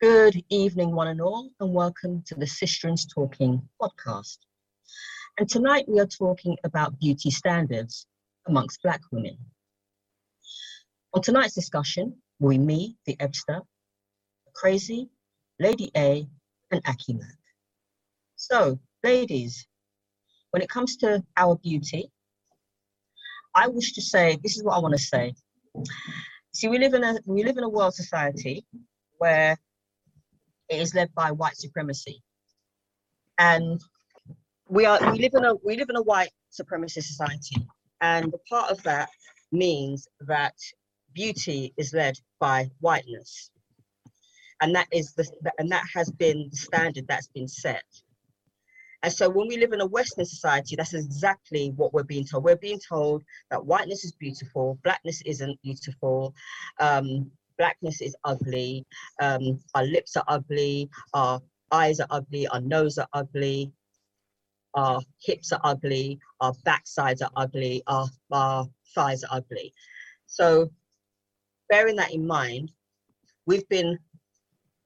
[0.00, 4.38] Good evening, one and all, and welcome to the Sistren Talking podcast.
[5.40, 8.06] And tonight we are talking about beauty standards
[8.46, 9.36] amongst Black women.
[11.14, 13.60] On tonight's discussion, will be me, the Ebster,
[14.54, 15.08] Crazy,
[15.58, 16.28] Lady A,
[16.70, 17.34] and Akimak.
[18.36, 19.66] So, ladies,
[20.52, 22.08] when it comes to our beauty,
[23.52, 25.34] I wish to say this is what I want to say.
[26.52, 28.64] See, we live in a we live in a world society
[29.16, 29.58] where
[30.68, 32.22] it is led by white supremacy,
[33.38, 33.80] and
[34.68, 37.66] we are we live in a we live in a white supremacist society,
[38.00, 39.08] and part of that
[39.52, 40.54] means that
[41.14, 43.50] beauty is led by whiteness,
[44.60, 45.26] and that is the
[45.58, 47.84] and that has been the standard that's been set.
[49.02, 52.42] And so when we live in a Western society, that's exactly what we're being told.
[52.42, 56.34] We're being told that whiteness is beautiful, blackness isn't beautiful,
[56.80, 58.86] um, blackness is ugly,
[59.20, 63.72] um, our lips are ugly, our eyes are ugly, our nose are ugly,
[64.74, 69.74] our hips are ugly, our backsides are ugly, our, our thighs are ugly.
[70.26, 70.70] So
[71.68, 72.70] bearing that in mind,
[73.46, 73.98] we've been,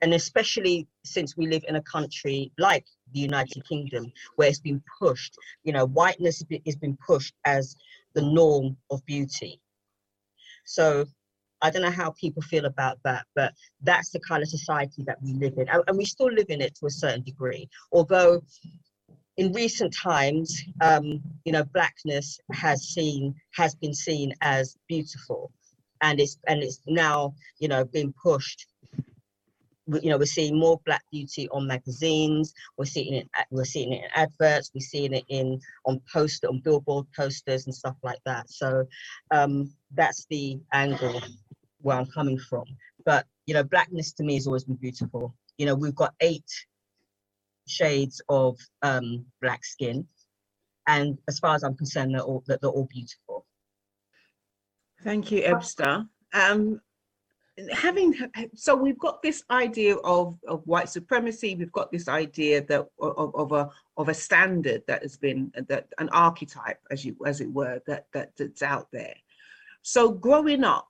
[0.01, 4.83] and especially since we live in a country like the United Kingdom, where it's been
[5.01, 7.77] pushed, you know, whiteness has been pushed as
[8.15, 9.61] the norm of beauty.
[10.65, 11.07] So
[11.63, 15.23] I don't know how people feel about that, but that's the kind of society that
[15.23, 15.69] we live in.
[15.69, 17.69] And we still live in it to a certain degree.
[17.93, 18.43] Although
[19.37, 25.53] in recent times, um, you know, blackness has seen has been seen as beautiful,
[26.01, 28.67] and it's and it's now you know being pushed
[30.01, 32.55] you know, we're seeing more Black beauty on magazines.
[32.77, 33.29] We're seeing it.
[33.51, 34.71] We're seeing it in adverts.
[34.75, 38.49] We're seeing it in on poster, on billboard posters and stuff like that.
[38.49, 38.87] So
[39.31, 41.21] um, that's the angle
[41.83, 42.65] where I'm coming from.
[43.05, 45.35] But you know, blackness to me has always been beautiful.
[45.59, 46.51] You know, we've got eight
[47.67, 50.07] shades of um, black skin,
[50.87, 53.47] and as far as I'm concerned, they're all they're all beautiful.
[55.03, 56.09] Thank you, Ebster.
[56.33, 56.81] Um,
[57.71, 58.15] having
[58.55, 63.35] so we've got this idea of, of white supremacy we've got this idea that of,
[63.35, 63.69] of a
[63.99, 68.07] of a standard that has been that an archetype as you as it were that,
[68.15, 69.15] that that's out there
[69.83, 70.89] so growing up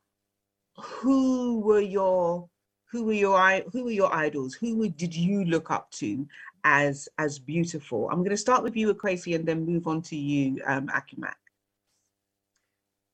[0.82, 2.48] who were your
[2.90, 3.38] who were your
[3.72, 6.26] who were your idols who did you look up to
[6.64, 10.16] as as beautiful i'm going to start with you Akwesi and then move on to
[10.16, 11.34] you um akimak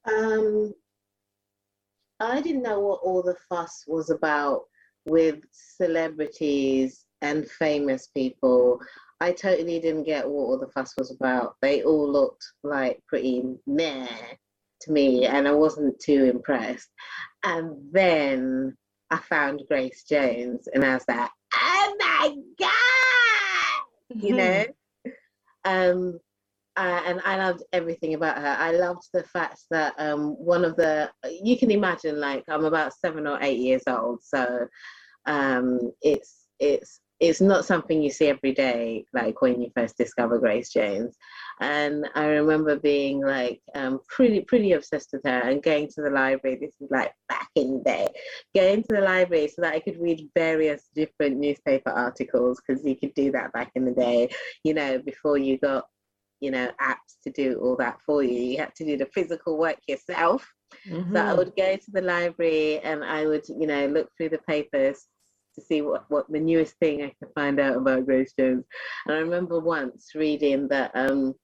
[0.07, 0.75] um
[2.21, 4.63] I didn't know what all the fuss was about
[5.07, 8.81] with celebrities and famous people.
[9.21, 11.57] I totally didn't get what all the fuss was about.
[11.63, 14.09] They all looked like pretty meh
[14.83, 16.89] to me, and I wasn't too impressed.
[17.45, 18.77] And then
[19.11, 24.23] I found Grace Jones, and I was like, oh my God!
[24.23, 24.65] You know?
[25.65, 26.21] um,
[26.77, 28.57] uh, and I loved everything about her.
[28.59, 31.11] I loved the fact that um, one of the
[31.43, 34.67] you can imagine like I'm about seven or eight years old, so
[35.27, 40.39] um, it's it's it's not something you see every day, like when you first discover
[40.39, 41.17] Grace Jones.
[41.61, 46.11] And I remember being like um, pretty pretty obsessed with her and going to the
[46.11, 46.59] library.
[46.61, 48.09] This is like back in the day,
[48.55, 52.97] going to the library so that I could read various different newspaper articles because you
[52.97, 54.31] could do that back in the day,
[54.65, 55.85] you know, before you got
[56.41, 58.41] you know, apps to do all that for you.
[58.41, 60.49] You had to do the physical work yourself.
[60.89, 61.15] Mm-hmm.
[61.15, 61.39] So I mm-hmm.
[61.39, 65.07] would go to the library and I would, you know, look through the papers
[65.55, 68.65] to see what, what the newest thing I could find out about Grace Jones.
[69.07, 71.35] And I remember once reading that um,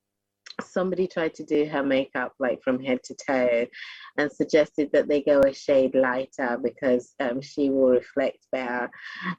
[0.60, 3.66] somebody tried to do her makeup like from head to toe
[4.18, 8.90] and suggested that they go a shade lighter because um, she will reflect better.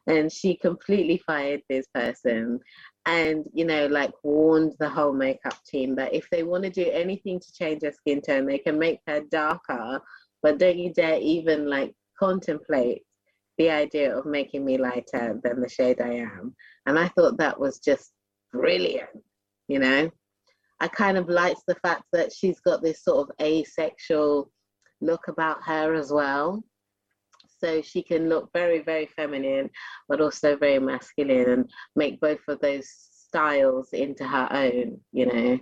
[0.07, 2.59] And she completely fired this person
[3.07, 6.89] and you know like warned the whole makeup team that if they want to do
[6.91, 10.01] anything to change her skin tone they can make her darker.
[10.41, 13.03] But don't you dare even like contemplate
[13.57, 16.55] the idea of making me lighter than the shade i am.
[16.85, 18.11] And i thought that was just
[18.51, 19.09] brilliant
[19.67, 20.09] you know
[20.79, 24.51] i kind of liked the fact that she's got this sort of asexual
[25.01, 26.63] look about her as well
[27.63, 29.69] so she can look very very feminine
[30.07, 35.59] but also very masculine and make both of those styles into her own you know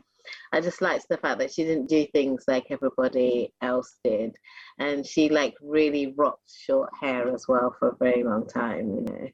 [0.52, 4.36] I just liked the fact that she didn't do things like everybody else did.
[4.80, 9.02] And she like really rocked short hair as well for a very long time, you
[9.02, 9.28] know.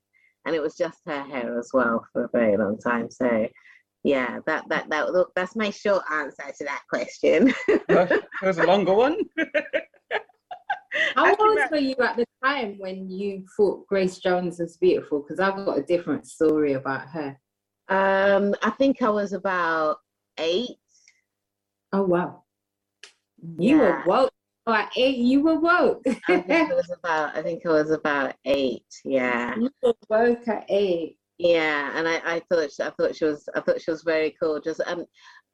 [0.45, 3.11] And it was just her hair as well for a very long time.
[3.11, 3.47] So
[4.03, 7.53] yeah, that that that look that's my short answer to that question.
[7.87, 9.17] that was a longer one.
[11.15, 15.19] How Aki old were you at the time when you thought Grace Jones was beautiful?
[15.21, 17.37] Because I've got a different story about her.
[17.89, 19.97] Um, I think I was about
[20.39, 20.77] eight.
[21.93, 22.43] Oh wow,
[23.57, 23.77] you Yeah.
[23.77, 24.31] were woke.
[24.67, 26.03] Oh, at eight, you were woke.
[26.07, 27.35] I think it was about.
[27.35, 28.85] I think it was about eight.
[29.03, 29.55] Yeah.
[29.57, 31.17] you were woke at eight.
[31.39, 34.35] Yeah, and I, I thought she, I thought she was I thought she was very
[34.41, 34.59] cool.
[34.59, 35.05] Just um,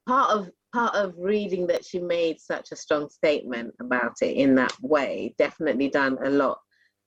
[0.06, 4.56] part of part of reading that she made such a strong statement about it in
[4.56, 6.58] that way definitely done a lot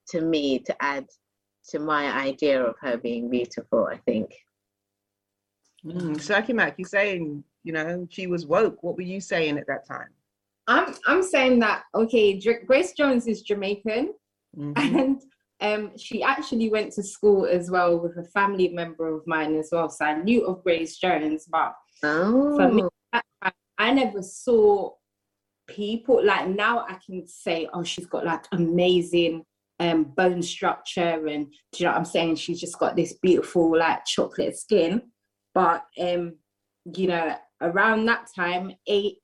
[0.07, 1.05] to me to add
[1.67, 3.85] to my idea of her being beautiful.
[3.85, 4.33] I think.
[5.85, 8.81] Mm, so Aki Mac, you're saying, you know, she was woke.
[8.81, 10.09] What were you saying at that time?
[10.67, 12.39] I'm I'm saying that okay.
[12.65, 14.13] Grace Jones is Jamaican,
[14.57, 14.73] Mhm.
[14.77, 15.21] and
[15.61, 19.69] um, she actually went to school as well with a family member of mine as
[19.71, 19.89] well.
[19.89, 21.73] So I knew of Grace Jones, but
[22.03, 22.56] Oh.
[22.56, 22.83] for me,
[23.13, 23.23] at
[23.77, 24.91] I never saw
[25.67, 26.85] people like now.
[26.88, 29.44] I can say, oh, she's got like amazing
[29.81, 32.35] um bone structure, and do you know what I'm saying?
[32.35, 35.01] She's just got this beautiful like chocolate skin.
[35.53, 36.35] But um,
[36.95, 39.17] you know, around that time, eight,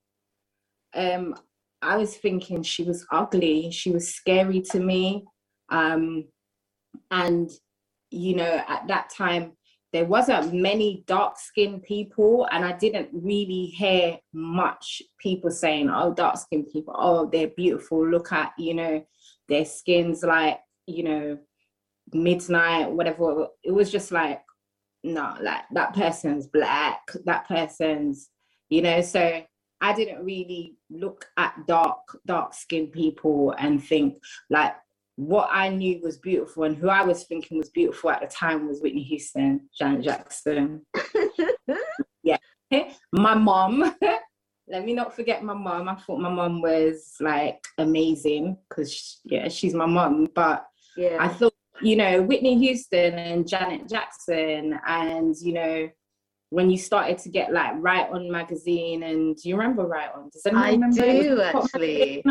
[0.93, 1.35] um,
[1.81, 3.71] I was thinking she was ugly.
[3.71, 5.25] She was scary to me.
[5.69, 6.25] Um,
[7.11, 7.49] and
[8.11, 9.53] you know, at that time,
[9.93, 16.13] there wasn't many dark skinned people, and I didn't really hear much people saying, "Oh,
[16.13, 18.07] dark skinned people, oh, they're beautiful.
[18.07, 19.05] Look at you know,
[19.49, 21.39] their skin's like you know,
[22.13, 24.41] midnight, whatever." It was just like,
[25.03, 27.01] no, like that person's black.
[27.25, 28.29] That person's,
[28.69, 29.43] you know, so.
[29.81, 34.17] I didn't really look at dark, dark skinned people and think
[34.49, 34.73] like
[35.15, 38.67] what I knew was beautiful and who I was thinking was beautiful at the time
[38.67, 40.85] was Whitney Houston, Janet Jackson,
[42.23, 42.37] yeah.
[43.11, 43.95] my mom.
[44.67, 45.87] Let me not forget my mom.
[45.87, 50.27] I thought my mom was like amazing because yeah, she's my mom.
[50.33, 50.65] But
[50.97, 55.89] I thought, you know, Whitney Houston and Janet Jackson, and you know,
[56.49, 60.29] when you started to get like Right On magazine, and do you remember Right On?
[60.33, 61.01] Does anyone I remember?
[61.01, 62.23] Do, actually.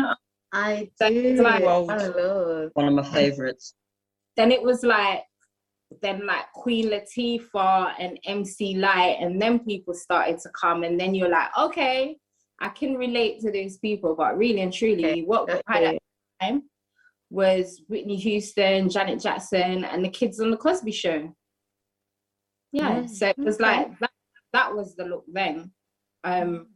[0.55, 0.89] Magazine.
[0.89, 1.43] I That's do.
[1.43, 2.71] like- oh Lord.
[2.73, 3.73] One of my favorites.
[4.37, 5.23] then it was like
[6.01, 11.13] then like Queen Latifah and MC Lyte, and then people started to come, and then
[11.15, 12.17] you're like, okay,
[12.59, 15.93] I can relate to those people, but really and truly, Okay, what we had at
[15.93, 16.63] the time
[17.29, 21.33] was Whitney Houston, Janet Jackson, and the kids on the Cosby Show.
[22.71, 23.63] Yeah, Yeah, so it was okay.
[23.63, 24.11] like that.
[24.53, 25.71] That was the look then.
[26.23, 26.67] Um,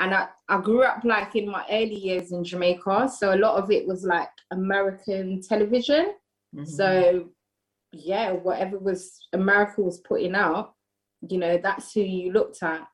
[0.00, 3.62] and I, I grew up like in my early years in Jamaica, so a lot
[3.62, 6.14] of it was like American television.
[6.54, 6.66] Mhm.
[6.66, 7.28] So
[7.92, 10.74] yeah, whatever was America was putting out,
[11.28, 12.86] you know, that's who you looked at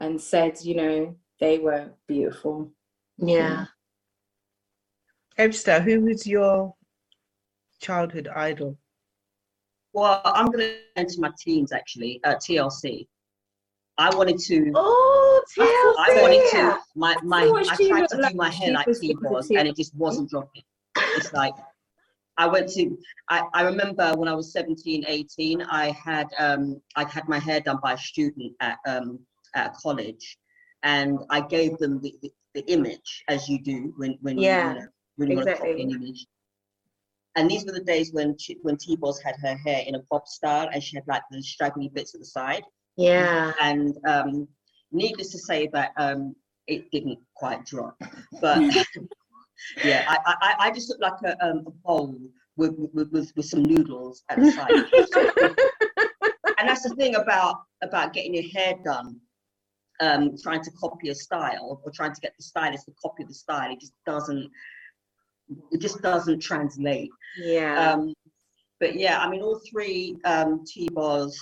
[0.00, 2.70] and said, you know, they were beautiful.
[3.18, 3.66] Yeah.
[5.38, 6.74] Ebster, who was your
[7.80, 8.76] childhood idol?
[9.94, 12.20] Well, I'm going to enter my teens actually.
[12.24, 13.08] Uh, TLC.
[13.98, 14.72] I wanted to.
[14.74, 16.78] Oh, I I wanted to.
[16.94, 17.44] My my.
[17.44, 19.68] thought I tried to do like my hair like was T with the was, and
[19.68, 20.62] it just wasn't dropping.
[20.96, 21.54] It's like
[22.38, 22.96] I went to.
[23.28, 27.60] I, I remember when I was 17, 18, I had um I had my hair
[27.60, 29.18] done by a student at um
[29.54, 30.38] at a college,
[30.82, 34.80] and I gave them the, the, the image as you do when when Yeah, you,
[34.80, 34.86] know,
[35.16, 36.26] when you want to copy an image.
[37.34, 40.28] And these were the days when she, when T-Boz had her hair in a pop
[40.28, 42.62] style, and she had like the straggly bits at the side.
[42.96, 43.52] Yeah.
[43.60, 44.48] And um,
[44.90, 46.34] needless to say that um,
[46.66, 47.96] it didn't quite drop.
[48.40, 48.58] But
[49.84, 52.16] yeah, I, I, I- just looked like a, um, a bowl
[52.56, 54.70] with, with, with, with some noodles at the side.
[56.58, 59.20] and that's the thing about about getting your hair done.
[60.00, 63.34] Um, trying to copy a style or trying to get the stylist to copy the
[63.34, 64.50] style, it just doesn't.
[65.70, 67.10] It just doesn't translate.
[67.36, 67.92] Yeah.
[67.92, 68.14] Um,
[68.80, 71.38] but yeah, I mean, all three um, T-Boz,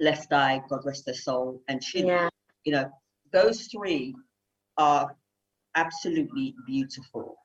[0.00, 2.28] Left Eye, God rest their soul, and Chin, yeah.
[2.64, 2.90] you know,
[3.32, 4.14] those three
[4.76, 5.14] are
[5.74, 7.36] absolutely beautiful.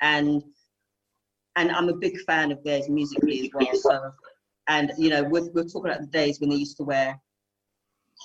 [0.00, 0.42] And
[1.56, 3.74] and I'm a big fan of theirs musically as well.
[3.74, 4.10] So,
[4.68, 7.20] and you know, we're, we're talking about the days when they used to wear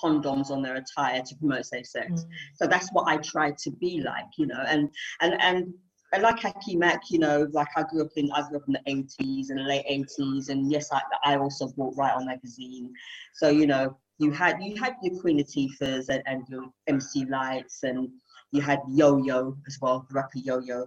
[0.02, 2.22] condoms on their attire to promote safe sex.
[2.22, 2.28] Mm.
[2.54, 4.88] So that's what I try to be like, you know, and
[5.20, 5.74] and and
[6.12, 8.74] I like Haki Mac, you know, like I grew up in I grew up in
[8.74, 12.92] the 80s and the late 80s, and yes, I I also bought Right On magazine.
[13.34, 17.82] So you know, you had you had your Queen Latifahs and, and your MC Lytes,
[17.82, 18.08] and
[18.52, 20.86] you had Yo Yo as well, rapper Yo Yo.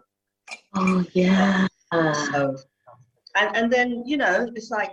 [0.76, 1.68] Oh yeah.
[1.92, 2.58] So,
[3.36, 4.92] and and then you know, it's like,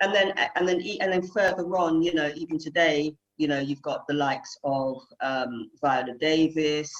[0.00, 3.82] and then and then and then further on, you know, even today, you know, you've
[3.82, 6.92] got the likes of um, Viola Davis,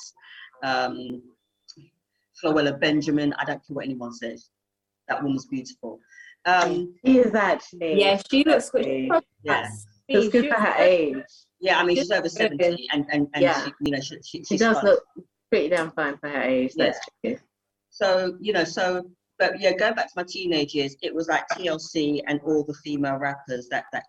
[0.63, 1.23] um,
[2.43, 3.33] Floella Benjamin.
[3.39, 4.49] I don't care what anyone says.
[5.09, 5.99] That woman's beautiful.
[6.47, 8.01] Um, She is actually.
[8.01, 8.85] Yeah, she looks good.
[8.85, 9.09] She's
[9.43, 9.53] Yeah.
[9.63, 9.65] like
[10.09, 11.25] It's Steve, good for her age.
[11.61, 13.65] yeah, I mean, she's She's over 70 and, and, and Yeah.
[13.65, 14.85] she, you know, she, she, She does fine.
[14.87, 15.05] look
[15.51, 16.73] pretty damn fine for her age.
[16.77, 17.37] That's true.
[17.91, 21.45] So, you know, so, but yeah, going back to my teenage years, it was like
[21.53, 24.05] TLC and all the female rappers that, that,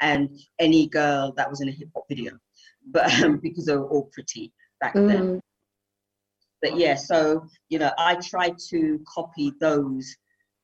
[0.00, 2.32] and any girl that was in a hip hop video,
[2.90, 5.40] but um, because they were all pretty back then.
[6.64, 10.16] But yeah, so, you know, I tried to copy those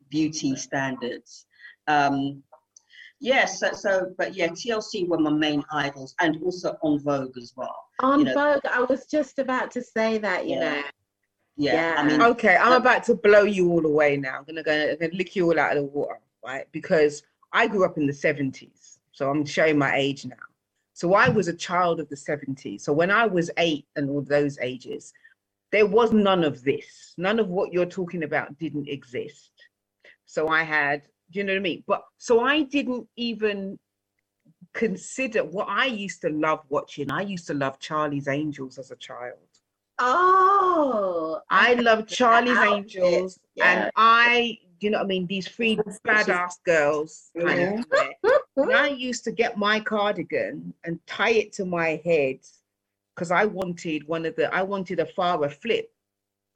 [0.09, 1.45] beauty standards.
[1.89, 2.43] Um,
[3.21, 7.53] yeah, so, so, but yeah, TLC were my main idols and also En Vogue as
[7.55, 7.77] well.
[8.01, 10.61] On You know- Vogue, I was just about to say that, you Yeah.
[10.77, 10.83] know.
[11.57, 14.39] Yeah, I mean, Okay, I'm about to blow you all away now.
[14.39, 16.67] I'm gonna go I'm gonna lick you all out of the water, right?
[16.73, 20.37] Because I grew up in the 70s, so I'm showing my age now.
[20.95, 22.81] So I was a child of the 70s.
[22.85, 25.13] So when I was eight and all those ages,
[25.73, 27.15] there was none of this.
[27.17, 29.51] None of what you're talking about didn't exist.
[30.27, 31.85] So I had, do you know what I mean?
[31.87, 33.79] But so I didn't even
[34.73, 37.11] consider what I used to love watching.
[37.11, 39.39] I used to love Charlie's Angels as a child.
[39.99, 43.83] Oh, I love Charlie's Angels, yeah.
[43.83, 47.85] and I, you know what I mean, these three badass girls kind of.
[48.57, 52.39] And I used to get my cardigan and tie it to my head
[53.21, 55.93] because I wanted one of the, I wanted a Farrah flip.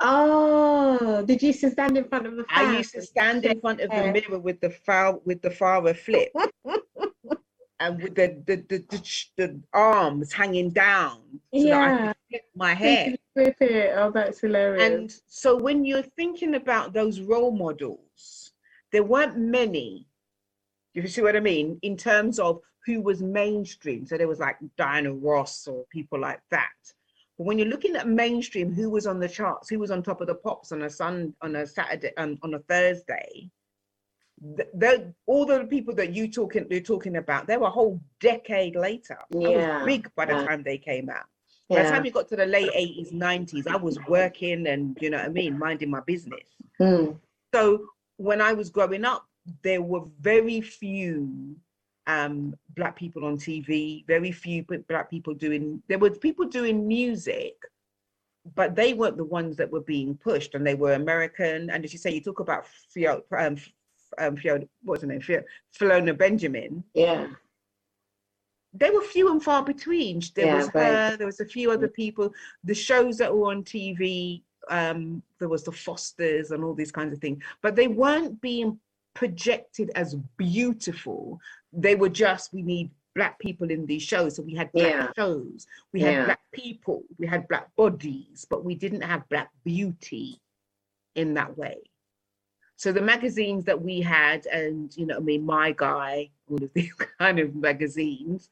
[0.00, 2.46] Oh, did you used to stand in front of the?
[2.48, 5.94] I used to stand in front of the mirror with the Farrah with the Farrah
[5.94, 6.32] flip.
[7.80, 11.20] And with the the, the the the arms hanging down
[11.52, 12.06] so that I Yeah.
[12.06, 13.14] could flip my hair.
[13.34, 13.92] Flip it.
[13.98, 14.86] Oh, that's hilarious.
[14.88, 18.52] And so when you're thinking about those role models,
[18.92, 20.06] there weren't many.
[20.94, 21.78] You see what I mean?
[21.82, 24.06] In terms of who was mainstream.
[24.06, 26.68] So there was like Diana Ross or people like that.
[27.36, 30.20] But when you're looking at mainstream, who was on the charts, who was on top
[30.20, 33.50] of the pops on a sun on a Saturday um, on a Thursday,
[34.56, 38.00] th- the, all the people that you talking you're talking about, they were a whole
[38.20, 39.18] decade later.
[39.34, 40.46] I Yeah, was big by the yeah.
[40.46, 41.26] time they came out.
[41.68, 45.10] By the time you got to the late 80s, 90s, I was working and, you
[45.10, 46.44] know what I mean, minding my business.
[46.78, 47.18] Mm.
[47.54, 47.86] So
[48.18, 49.26] when I was growing up,
[49.62, 51.56] there were very few
[52.06, 57.54] um, black people on TV, very few black people doing, there were people doing music,
[58.54, 61.70] but they weren't the ones that were being pushed and they were American.
[61.70, 63.56] And as you say, you talk about Fiona, um,
[64.18, 65.20] um, Fiona, what's her name?
[65.20, 67.28] Fiona, Fiona Benjamin Yeah.
[68.76, 70.20] they were few and far between.
[70.34, 70.86] There Yeah, was right.
[70.86, 72.34] her, there was a few other people.
[72.64, 77.12] The shows that were on TV, um, there was the Fosters and all these kinds
[77.14, 78.78] of things, but they weren't being
[79.14, 81.40] projected as beautiful.
[81.72, 84.36] They were just, we need black people in these shows.
[84.36, 85.12] So we had black Yeah.
[85.16, 86.24] shows, we had Yeah.
[86.24, 90.40] black people, we had black bodies, but we didn't have black beauty
[91.14, 91.78] in that way.
[92.76, 96.70] So the magazines that we had, and you know, I mean, my guy, all of
[96.74, 98.50] these kind of magazines,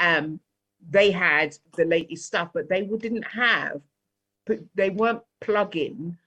[0.00, 0.40] um,
[0.90, 3.80] they had the latest stuff, but they didn't have,
[4.74, 6.18] they weren't plugging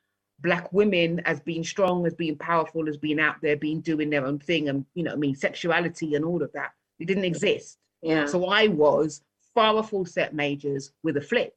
[0.44, 4.26] black women as being strong, as being powerful, as being out there, being doing their
[4.26, 6.74] own thing, and you know, I mean, sexuality and all of that.
[7.00, 7.80] It didn't exist.
[8.02, 8.26] Yeah.
[8.26, 9.22] So I was
[9.56, 11.54] Farrah Fawcett Majors with a flick.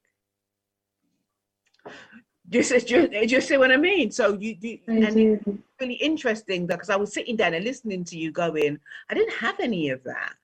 [2.48, 4.12] Just, just, just see what I mean?
[4.12, 5.40] So you, you I and do.
[5.44, 8.78] it's really interesting because I was sitting down and listening to you going,
[9.10, 10.34] I didn't have any of that.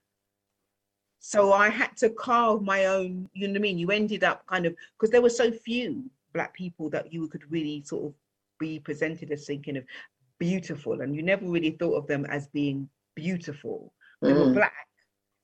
[1.19, 3.77] So I had to carve my own, you know what I mean?
[3.77, 7.49] You ended up kind of, because there were so few black people that you could
[7.49, 8.13] really sort of
[8.63, 9.83] be presented as thinking of
[10.39, 11.01] beautiful.
[11.01, 13.93] And you never really thought of them as being beautiful.
[14.21, 14.53] They were Mm.
[14.53, 14.87] black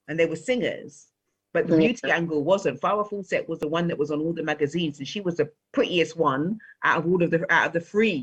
[0.08, 0.92] and they were singers.
[1.52, 1.88] But the Yeah.
[1.88, 2.80] beauty angle wasn't.
[2.80, 5.48] Farrah Fawcett was the one that was on all the magazines, and she was the
[5.76, 8.20] prettiest one out of all of the out of the three.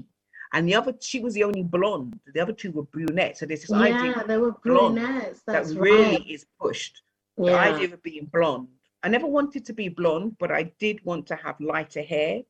[0.55, 2.19] And the other, she was the only blonde.
[2.35, 3.41] The other two were brunettes.
[3.41, 5.43] So there's this idea Yeah, they were brunettes.
[5.49, 6.27] that really right.
[6.37, 7.03] is pushed.
[7.37, 8.69] The idea of being blonde.
[9.03, 12.43] I never wanted to be blonde, but I did want to have lighter hair.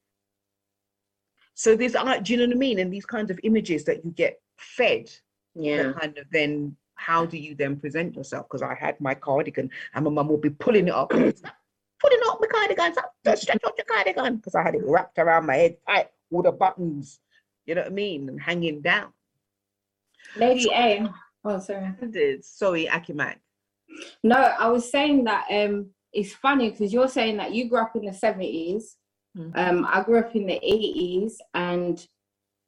[1.59, 2.79] So there's, do you know what I mean?
[2.79, 5.11] And these kinds of images that you get fed
[5.55, 5.93] Yeah.
[5.95, 8.47] kind of then how do you then present yourself?
[8.47, 11.11] Because I had my cardigan and my mum would be pulling it up.
[11.99, 14.37] Pulling up my cardigan, stop, stretch out your cardigan.
[14.37, 17.21] Because I had it wrapped around my head tight, all the buttons,
[17.65, 19.15] you know what I mean, and hanging down.
[20.37, 21.09] Lady A.
[21.43, 21.89] Oh, sorry.
[22.43, 23.37] Sorry, Akimak.
[24.23, 27.97] No, I was saying that um it's funny because you're saying that you grew up
[27.97, 28.97] in the 70s.
[29.37, 29.53] Mm.
[29.55, 31.99] Um, I grew up in the 80s and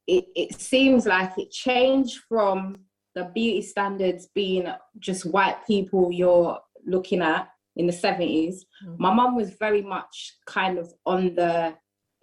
[0.07, 2.77] it, it seems like it changed from
[3.15, 8.57] the beauty standards being just white people you're looking at in the 70s.
[8.87, 8.99] Mm.
[8.99, 11.75] My mum was very much kind of on the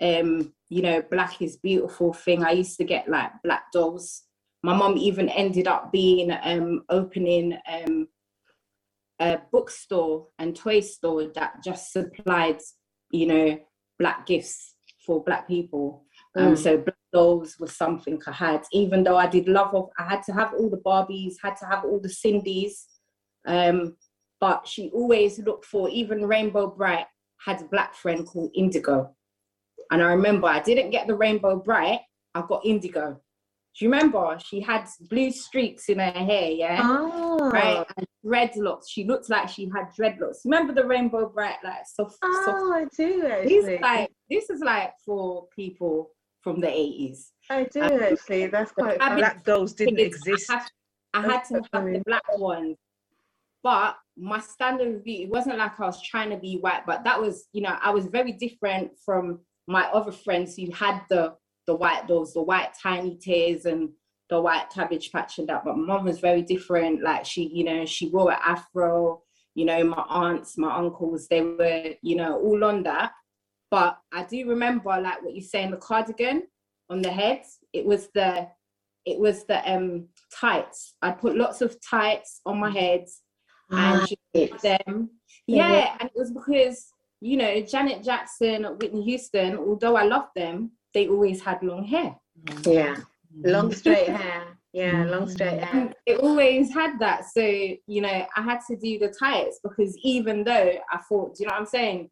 [0.01, 2.43] um you know, black is beautiful thing.
[2.43, 4.23] I used to get like black dolls.
[4.63, 8.07] My mom even ended up being um opening um
[9.19, 12.59] a bookstore and toy store that just supplied,
[13.11, 13.59] you know,
[13.99, 14.75] black gifts
[15.05, 16.05] for black people.
[16.35, 16.57] Um, Mm.
[16.57, 20.23] so black dolls was something I had, even though I did love of, I had
[20.23, 22.87] to have all the Barbies, had to have all the Sindy's.
[23.45, 23.95] Um,
[24.41, 27.07] but she always looked for, even Rainbow Brite
[27.45, 29.15] had a black friend called Indigo.
[29.91, 32.01] And I remember I didn't get the Rainbow Brite,
[32.33, 33.21] I got Indigo.
[33.77, 34.37] Do you remember?
[34.43, 36.79] She had blue streaks in her hair, yeah?
[36.81, 38.85] Oh, Right, and dreadlocks.
[38.89, 40.45] She looked like she had dreadlocks.
[40.45, 43.77] Remember the Rainbow Brite, like soft, soft oh, I do this actually.
[43.79, 47.31] like this is like for people from the 80s.
[47.49, 48.47] I do um, actually.
[48.47, 49.17] That's quite fun.
[49.17, 50.49] Black dolls didn't exist.
[50.49, 50.63] I had,
[51.13, 51.97] I had to have funny.
[51.97, 52.77] the black ones.
[53.61, 57.03] But my standard of beauty it wasn't like I was trying to be white, but
[57.03, 61.33] that was, you know, I was very different from my other friends who had the
[61.67, 63.89] the white dolls, the white tiny tears and
[64.29, 65.63] the white cabbage patch and that.
[65.63, 67.03] But my mom was very different.
[67.03, 69.21] Like she, you know, she wore an afro,
[69.53, 73.11] you know, my aunts, my uncles, they were, you know, all on that.
[73.71, 76.43] But I do remember like what you say in the cardigan
[76.89, 77.43] on the head.
[77.73, 78.47] It was the
[79.05, 80.95] it was the um tights.
[81.01, 83.05] I put lots of tights on my head
[83.71, 85.09] and she put them.
[85.47, 86.87] Yeah, and it was because
[87.21, 89.57] you know Janet Jackson, Whitney Houston.
[89.57, 92.15] Although I loved them, they always had long hair.
[92.65, 93.49] Yeah, mm-hmm.
[93.51, 94.43] long straight hair.
[94.73, 95.29] Yeah, long mm-hmm.
[95.29, 95.81] straight hair.
[95.81, 97.25] And it always had that.
[97.31, 101.43] So you know, I had to do the tights because even though I thought, do
[101.43, 102.09] you know what I'm saying?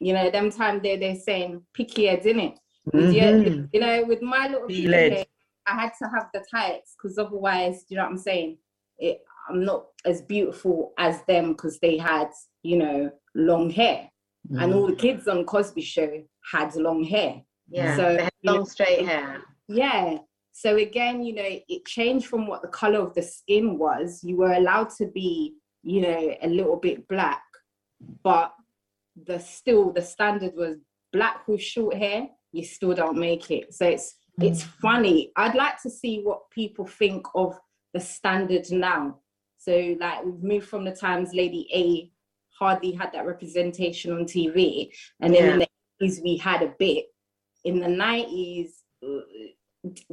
[0.00, 2.58] You know, them time they they're saying picky heads in it.
[2.92, 3.68] With your- Mhm.
[3.72, 5.24] you know, with my little Be picky hair,
[5.66, 8.58] I had to have the tights because otherwise, do you know what I'm saying?
[8.98, 12.30] It, I'm not as beautiful as them because they had,
[12.62, 14.10] you know, long hair.
[14.50, 14.76] And mm.
[14.76, 16.22] all the kids on Cosby Show
[16.52, 17.42] had long hair.
[17.70, 19.42] Yeah, So, they had know, long straight hair.
[19.68, 20.18] Yeah.
[20.52, 24.24] So again, you know, it changed from what the color of the skin was.
[24.24, 27.42] You were allowed to be, you know, a little bit black,
[28.24, 28.52] but
[29.26, 30.78] the still the standard was
[31.12, 32.28] black with short hair.
[32.52, 33.72] You still don't make it.
[33.72, 35.32] So it's it's funny.
[35.36, 37.58] I'd like to see what people think of
[37.92, 39.18] the standard now.
[39.58, 42.10] So like we've moved from the times Lady A
[42.56, 45.68] hardly had that representation on TV, and then in the
[46.02, 47.06] 80s we had a bit.
[47.64, 48.70] In the 90s,
[49.04, 49.20] uh,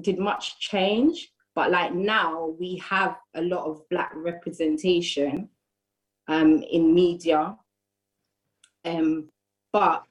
[0.02, 5.50] did much change, but like now we have a lot of black representation
[6.28, 7.56] um, in media.
[8.84, 9.30] Um,
[9.72, 10.04] but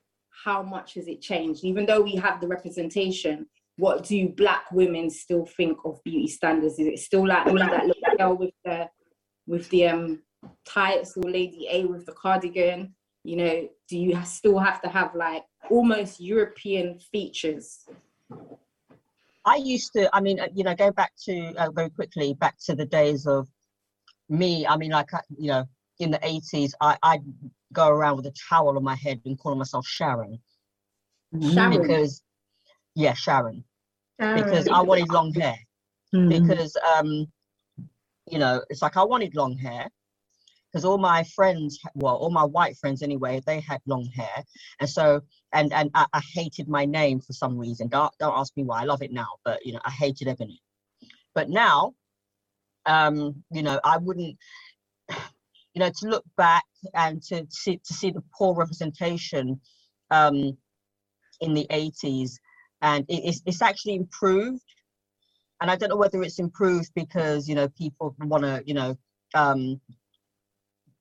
[0.44, 1.64] how much has it changed?
[1.64, 6.79] Even though we have the representation, what do black women still think of beauty standards?
[6.79, 8.88] Is it still like me, that little girl with the
[9.47, 10.23] with the um
[10.64, 12.94] tights, or Lady A with the cardigan?
[13.24, 17.87] You know, do you still have to have like almost European features?
[19.46, 22.56] I used to, I mean, uh, you know, go back to uh, very quickly back
[22.66, 23.48] to the days of
[24.28, 24.66] me.
[24.66, 25.08] I mean, like,
[25.38, 25.64] you know,
[25.98, 27.22] in the 80s, I, I'd
[27.72, 30.38] go around with a towel on my head and call myself Sharon
[31.52, 31.82] Sharon.
[31.82, 32.22] because,
[32.94, 33.64] yeah, Sharon,
[34.18, 35.56] because I wanted long hair.
[36.14, 36.28] Mhm.
[36.28, 37.26] Because, um,
[38.30, 39.88] you know, it's like I wanted long hair
[40.74, 44.44] because all my friends, well, all my white friends anyway, they had long hair,
[44.80, 45.22] and so
[45.54, 47.88] and and I, I hated my name for some reason.
[47.88, 48.82] Don't don't ask me why.
[48.82, 50.62] I love it now, but you know, I hated Ebony.
[51.34, 51.94] But now,
[52.87, 54.37] um, you know, I wouldn't,
[55.74, 59.60] you know, to look back and to see to see the poor representation,
[60.10, 60.56] um,
[61.42, 62.40] in the eighties,
[62.82, 64.62] and it, it's it's actually improved.
[65.62, 68.96] And I don't know whether it's improved because you know people want to you know
[69.34, 69.80] um,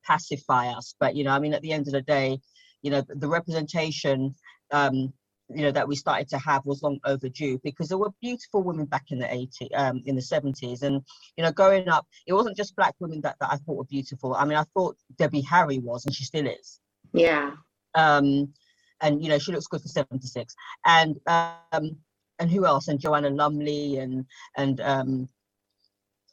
[0.05, 2.39] pacify us, but you know, I mean, at the end of the day,
[2.81, 4.35] you know, the representation
[4.71, 5.13] um,
[5.49, 8.85] you know that we started to have was long overdue because there were beautiful women
[8.85, 11.01] back in the 80s um in the 70s and
[11.37, 14.35] you know growing up it wasn't just black women that, that i thought were beautiful.
[14.35, 16.79] I mean i thought debbie harry was and she still is.
[17.13, 17.51] Yeah,
[17.95, 18.53] um
[19.01, 21.97] and you know she looks good for 76 and um
[22.39, 22.87] and who else?
[22.87, 24.25] And joanna lumley and
[24.57, 25.29] and um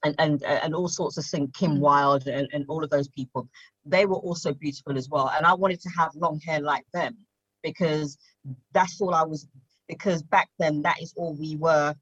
[0.05, 1.81] and and and all sorts of things kim mm.
[1.81, 3.49] wilde and, and all of those people
[3.85, 5.31] they were also beautiful as well.
[5.37, 7.17] And i wanted to have long hair like them
[7.63, 8.19] because
[8.73, 9.47] that's all i was
[9.91, 11.95] because back then that is all we were.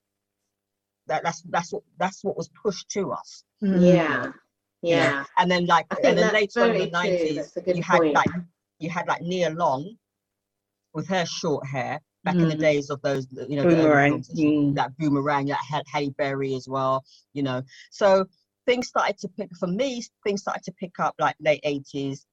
[1.07, 3.43] That that's that's what that's what was pushed to us.
[3.63, 3.81] Mm.
[3.81, 4.33] Yeah, you know.
[4.83, 5.25] yeah.
[5.39, 7.61] and then like I think and then later on in the very 90s That's a
[7.63, 8.15] good you had point.
[8.15, 8.31] like
[8.79, 9.97] you had like Nia Long
[10.93, 12.61] with her short hair back in the Mhm.
[12.61, 14.23] days of those you know the Boomerang.
[14.37, 14.75] Mm.
[14.75, 18.27] that boomerang that had Halle Berry as well you know so
[18.67, 22.27] things started to pick for me things started to pick up like late 80s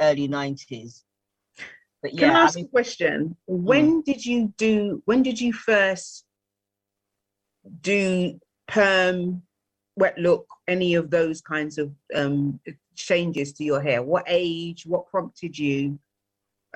[0.00, 1.04] early 90s
[2.02, 3.36] but Can yeah, I I ask mean, a question?
[3.46, 6.24] When did you do, when did you first
[7.80, 9.42] do perm,
[9.96, 12.60] wet look, any of those kinds of um
[12.94, 14.00] changes to your hair?
[14.02, 15.98] What age, what prompted you?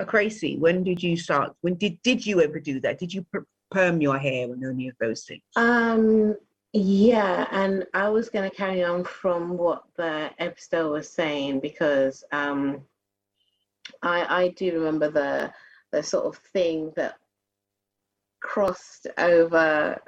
[0.00, 1.55] Uh, Crazy, when did you start?
[1.61, 2.98] When did, did you ever do that?
[2.98, 5.42] Did you per- perm your hair and any of those things?
[5.57, 6.37] Um,
[6.72, 12.24] yeah, and I was going to carry on from what the Ebster was saying because
[12.33, 12.83] um,
[14.02, 15.52] I I do remember the
[15.92, 17.16] the sort of thing that
[18.40, 20.00] crossed over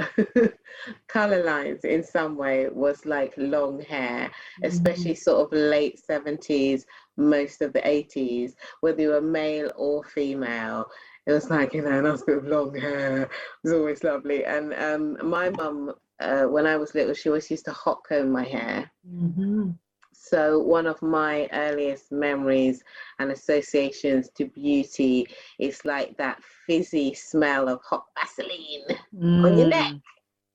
[1.09, 4.31] color lines in some way was like long hair,
[4.65, 6.85] especially sort of late 70s,
[7.17, 10.87] most of the 80s, whether you were male or female.
[11.27, 13.23] It was like, you know, nice bit of long hair.
[13.23, 13.31] It
[13.63, 14.45] was always lovely.
[14.45, 18.31] And um, my mum, uh, when I was little, she always used to hot comb
[18.31, 18.91] my hair.
[19.07, 19.79] Mhm.
[20.13, 22.83] So one of my earliest memories
[23.19, 25.27] and associations to beauty
[25.59, 28.99] is like that fizzy smell of hot Vaseline
[29.45, 30.03] on your neck, Mm,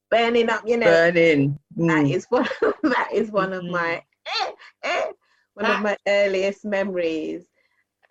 [0.09, 1.03] burning up your neck.
[1.13, 1.59] Burning.
[1.87, 2.09] That Mm.
[2.09, 2.47] is one.
[2.83, 4.51] that is one of my eh,
[4.83, 5.11] eh,
[5.59, 7.47] one of my earliest memories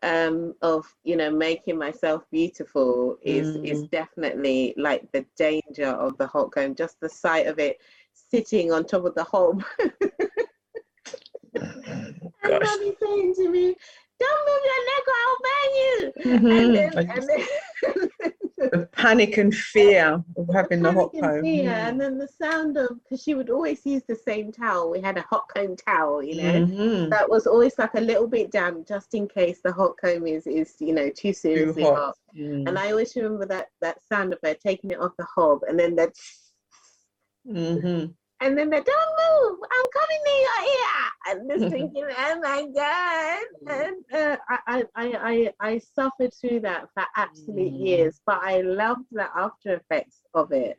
[0.03, 3.17] um, of you know making myself beautiful.
[3.23, 6.75] Is is definitely like the danger of the hot comb.
[6.75, 7.79] Just the sight of it
[8.13, 9.65] sitting on top of the hob.
[9.79, 9.89] and
[12.45, 13.75] mommy saying to me,
[14.21, 16.53] "Don't move your neck, or I'll burn you." Mhm.
[16.61, 17.43] And then, and then
[18.59, 21.43] The panic and fear of having the hot panic and comb.
[21.45, 24.91] fear, and then the sound of because she would always use the same towel.
[24.91, 26.67] We had a hot comb towel, you know.
[26.67, 27.11] Mhm.
[27.11, 30.47] That was always like a little bit damp, just in case the hot comb is
[30.47, 31.95] is you know too Too seriously hot.
[31.97, 32.17] hot.
[32.37, 32.69] Mm.
[32.69, 35.79] And I always remember that that sound of her taking it off the hob, and
[35.79, 36.13] then that,
[37.47, 38.15] Mhm.
[38.41, 38.87] And then the don't
[39.51, 44.59] move, I'm coming to your ear, and just thinking, oh my god, and uh, I,
[44.67, 47.87] I I I I suffered through that for absolute Mm.
[47.87, 50.79] years, but I loved the after effects of it.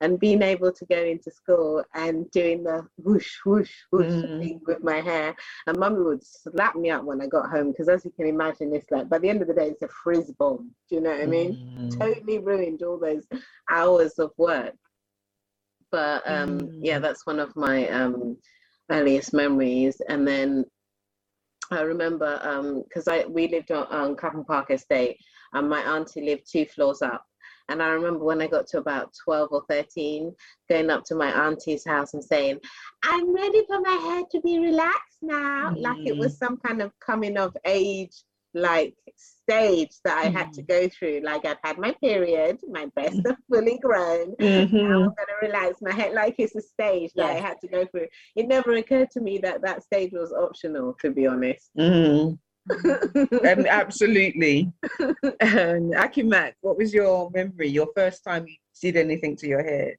[0.00, 4.38] And being able to go into school and doing the whoosh, whoosh, whoosh Mm.
[4.38, 5.34] thing with my hair.
[5.66, 8.74] And mummy would slap me up when I got home because, as you can imagine,
[8.74, 10.74] it's like by the end of the day, it's a frizz bomb.
[10.88, 11.56] Do you know what I mean?
[11.78, 11.98] Mm.
[11.98, 13.26] totally ruined all those
[13.70, 14.74] hours of work.
[15.94, 17.02] But um, yeah, Mm.
[17.02, 18.36] that's one of my um,
[18.90, 20.02] earliest memories.
[20.08, 20.64] And then
[21.70, 25.18] I remember because I we lived on, on Clapham Park Estate,
[25.52, 27.24] and my auntie lived two floors up.
[27.68, 30.34] And I remember when I got to about 12 or 13,
[30.68, 32.58] going up to my auntie's house and saying,
[33.04, 35.72] I'm ready for my hair to be relaxed now.
[35.78, 38.16] Like it was some kind of coming of age
[38.54, 41.20] like stage that I had to go through.
[41.24, 44.34] Like I've had my period, my breasts are fully grown.
[44.38, 47.84] Now I'm gonna relax my head like it's a stage that I had to go
[47.86, 48.06] through.
[48.36, 51.70] It never occurred to me that that stage was optional, to be honest.
[51.78, 52.38] Mhm.
[53.44, 54.72] Um, absolutely.
[55.40, 57.68] And Akimat, what was your memory?
[57.68, 59.96] Your first time you did anything to your hair?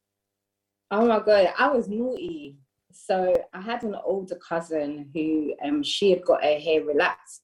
[0.90, 2.58] Oh my god, I was naughty.
[2.92, 7.42] So I had an older cousin who um she had got her hair relaxed.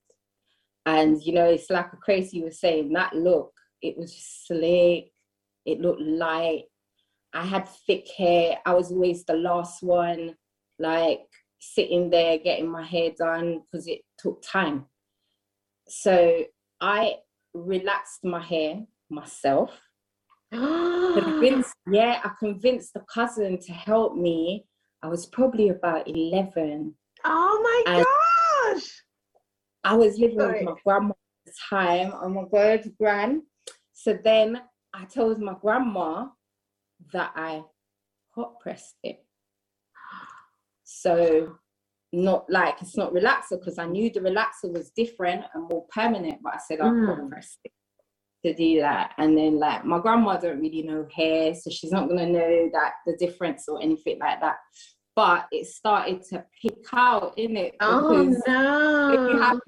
[0.91, 4.13] And you know, it's like a crazy was saying, that look, it was
[4.45, 5.11] slick,
[5.65, 6.63] it looked light.
[7.33, 8.57] I had thick hair.
[8.65, 10.35] I was always the last one,
[10.79, 11.21] like
[11.59, 14.85] sitting there getting my hair done because it took time.
[15.87, 16.43] So
[16.81, 17.15] I
[17.53, 19.71] relaxed my hair myself
[20.51, 24.65] convinced, yeah, I convinced the cousin to help me.
[25.03, 26.93] I was probably about 11.
[27.25, 28.05] oh my And-
[28.75, 29.03] gosh!
[29.83, 30.65] I was living Sorry.
[30.65, 32.13] with my grandma at the time.
[32.21, 33.43] Oh my God, Gran.
[33.93, 34.61] So then
[34.93, 36.27] I told my grandma
[37.13, 37.63] that I
[38.35, 39.25] hot pressed it.
[40.83, 41.55] So
[42.13, 46.39] not like it's not relaxer because I knew the relaxer was different and more permanent,
[46.43, 47.29] but I said I hot Mm.
[47.29, 47.71] pressed it
[48.45, 49.13] to do that.
[49.17, 52.93] And then like my grandma don't really know hair, so she's not gonna know that
[53.05, 54.57] the difference or anything like that.
[55.21, 59.39] But it started to pick out in it Oh if you no!
[59.39, 59.59] have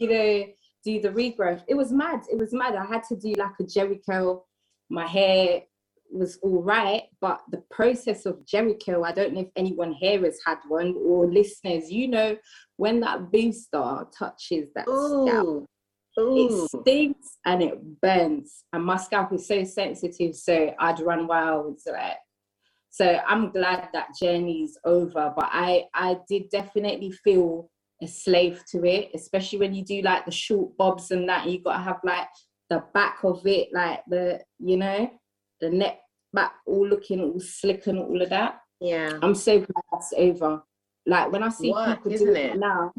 [0.00, 0.44] you know
[0.84, 2.74] do the regrowth it was mad it was mad.
[2.74, 4.44] I had to do like a Jheri curl.
[4.90, 5.62] My hair
[6.10, 10.20] was all right but the process of Jheri curl i don't know if anyone here
[10.24, 12.36] has had one or listeners you know
[12.76, 15.66] when that booster touches that scalp Ooh,
[16.18, 16.66] it ooh.
[16.80, 18.64] stings and it burns.
[18.72, 22.16] And my scalp is so sensitive so i'd run wild like
[22.96, 27.68] so i'm glad that journey's over but i i did definitely feel
[28.02, 31.62] a slave to it especially when you do like the short bobs and that you
[31.62, 32.28] gotta have like
[32.70, 35.10] the back of it like the you know
[35.60, 35.98] the neck
[36.32, 39.18] back all looking all slick and all of that Yeah.
[39.22, 40.62] i'm so glad that's over
[41.06, 42.58] like when i see people doing it?
[42.58, 42.92] now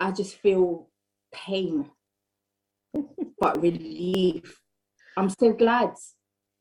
[0.00, 0.88] i just feel
[1.32, 1.90] pain
[3.40, 4.58] but relief.
[5.16, 5.94] I'm so glad.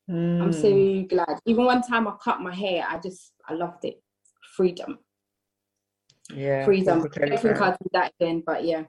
[0.10, 0.54] I'm Mm.
[0.54, 1.40] so glad.
[1.46, 4.02] Even one time I cut my hair, I just I loved it.
[4.56, 5.00] Freedom,
[6.34, 6.66] yeah.
[6.66, 7.00] freedom.
[7.00, 8.84] I don't think I'll do that again, but yeah.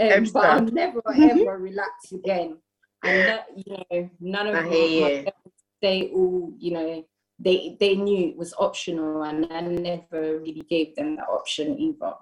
[0.00, 2.58] Um, but I'll never ever relax again.
[3.02, 5.00] And you know, none of I my, you.
[5.22, 5.34] girls,
[5.82, 7.04] they all, you know,
[7.38, 12.14] they they knew it was optional, and I never really gave them that option either.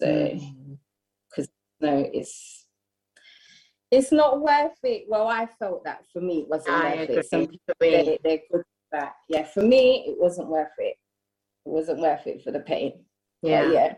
[0.00, 0.06] So.
[0.06, 0.78] Mm.
[1.80, 2.65] no, it's
[3.90, 5.04] it's not worth it.
[5.08, 7.16] Well, I felt that for me it wasn't I worth agree.
[7.16, 7.30] it.
[7.30, 9.14] Some people they, they're good with that.
[9.28, 10.96] Yeah, for me it wasn't worth it.
[11.64, 13.04] It wasn't worth it for the pain.
[13.42, 13.72] Yeah, yeah.
[13.72, 13.94] yeah.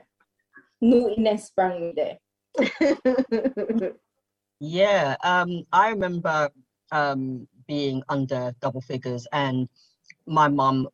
[0.80, 2.18] Naughtiness sprang there.
[4.60, 6.50] Yeah, um, I remember
[6.90, 9.68] um, being under double figures and
[10.26, 10.88] my mum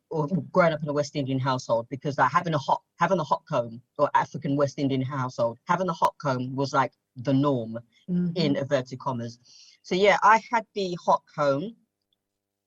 [0.51, 3.43] growing up in a West Indian household because like having a hot having a hot
[3.49, 8.33] comb or African West Indian household having a hot comb was like the norm in
[8.33, 8.55] mm-hmm.
[8.55, 9.39] inverted commas.
[9.83, 11.75] So yeah, I had the hot comb.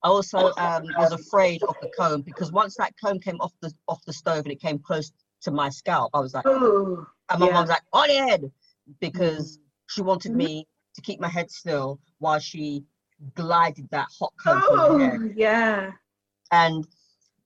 [0.05, 3.73] I also um, was afraid of the comb because once that comb came off the
[3.89, 5.11] off the stove and it came close
[5.43, 7.53] to my scalp, I was like, Ooh, and my yeah.
[7.53, 8.51] mum's like, on your head,
[9.01, 9.65] because mm-hmm.
[9.89, 10.95] she wanted me mm-hmm.
[10.95, 12.85] to keep my head still while she
[13.35, 15.91] glided that hot comb through oh, yeah.
[16.53, 16.87] And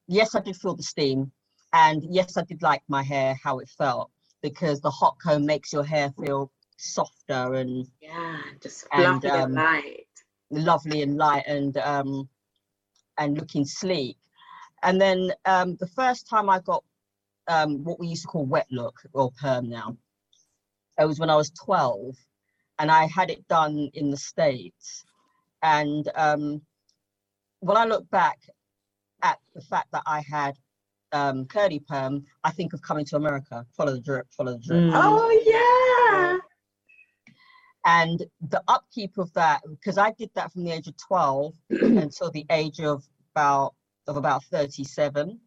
[0.06, 1.32] yes, I did feel the steam,
[1.72, 4.10] and yes, I did like my hair how it felt
[4.42, 9.44] because the hot comb makes your hair feel softer and Yeah, just And, fluffy and
[9.44, 10.06] um, light.
[10.50, 12.28] lovely and light and um
[13.18, 14.18] and looking sleek.
[14.82, 16.84] And then um the first time I got
[17.48, 19.96] um what we used to call wet look or perm now,
[21.00, 22.16] it was when I was 12
[22.78, 25.04] and I had it done in the States.
[25.62, 26.62] And um
[27.60, 28.38] when I look back
[29.22, 30.56] at the fact that I had
[31.12, 34.80] um curly perm, I think of coming to America, follow the drip, follow the drip.
[34.80, 34.90] Mm.
[34.94, 36.38] Oh, yeah.
[37.84, 42.30] And the upkeep of that because i did that from the age of 12 until
[42.30, 43.74] the age of about
[44.06, 45.40] of about 37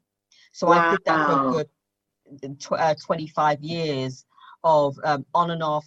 [0.52, 4.26] so i did that for a good tw- uh, 25 years
[4.64, 5.86] of um, on and off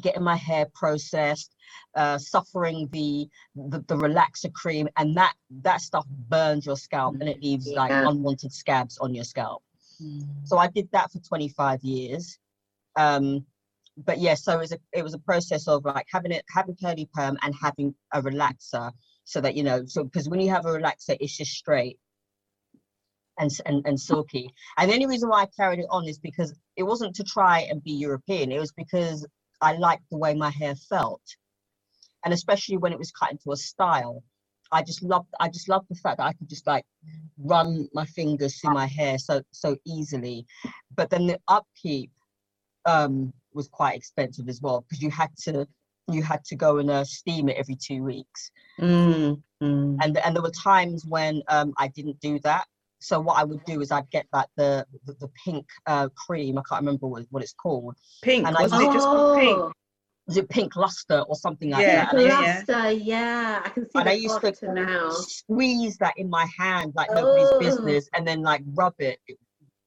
[0.00, 1.54] getting my hair processed
[1.96, 7.28] uh, suffering the, the the relaxer cream and that that stuff burns your scalp and
[7.28, 9.62] it leaves like unwanted scabs on your scalp.
[10.44, 12.38] So I did that for 25 years.
[12.96, 13.46] Um,
[14.04, 16.76] but yeah, so it was a it was a process of like having it having
[16.76, 18.92] curly perm and having a relaxer
[19.24, 21.98] so that you know so because when you have a relaxer it's just straight
[23.38, 24.50] and, and and silky.
[24.76, 27.60] And the only reason why I carried it on is because it wasn't to try
[27.60, 28.52] and be European.
[28.52, 29.26] It was because
[29.60, 31.22] I liked the way my hair felt,
[32.24, 34.22] and especially when it was cut into a style.
[34.70, 36.84] I just loved I just loved the fact that I could just like
[37.38, 40.46] run my fingers through my hair so so easily.
[40.94, 42.10] But then the upkeep
[42.84, 45.66] um was quite expensive as well because you had to
[46.10, 49.96] you had to go and uh, steam it every two weeks Mm, mm.
[50.02, 52.66] and and there were times when um I didn't do that.
[53.00, 56.58] So what I would do is I'd get like the the, the pink uh cream.
[56.58, 57.96] I can't remember what, what it's called.
[58.22, 59.58] Pink, And I wasn't it just called pink?
[59.58, 59.72] Oh,
[60.28, 62.14] Is it pink luster or something like Yeah, that?
[62.14, 63.62] And I yeah, Luster, yeah.
[63.64, 65.10] I can see And I used to now.
[65.10, 67.58] squeeze that in my hand like nobody's Oh.
[67.58, 69.18] business, and then like rub it,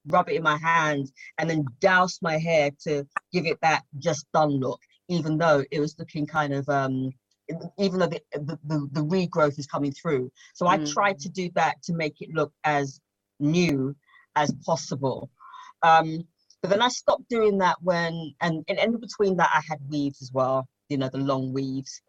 [0.07, 4.25] rub it in my hand, and then douse my hair to give it that just
[4.33, 4.81] done look.
[5.07, 7.11] Even though it was looking kind of um,
[7.77, 8.57] even though the the,
[8.91, 10.93] the, regrowth is coming through, so I Mm.
[10.93, 12.99] tried to do that to make it look as
[13.39, 13.95] new
[14.35, 15.29] as possible.
[15.83, 16.27] Um,
[16.61, 20.21] but then I stopped doing that when, and, and in between that, I had weaves
[20.21, 22.01] as well, you know, the long weaves.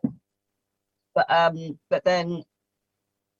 [1.14, 2.42] But um, but then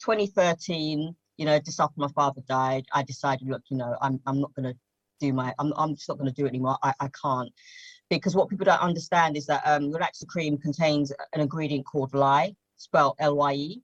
[0.01, 4.41] 2013, you know, just after my father died, I decided, look, you know, I'm I'm
[4.41, 4.75] not gonna
[5.19, 6.79] do my, I'm I'm just not gonna do it anymore.
[6.85, 7.53] I, I can't.
[8.09, 12.55] Because what people don't understand is that um, relaxer cream contains an ingredient called lye,
[12.77, 13.83] spelled L-Y-E.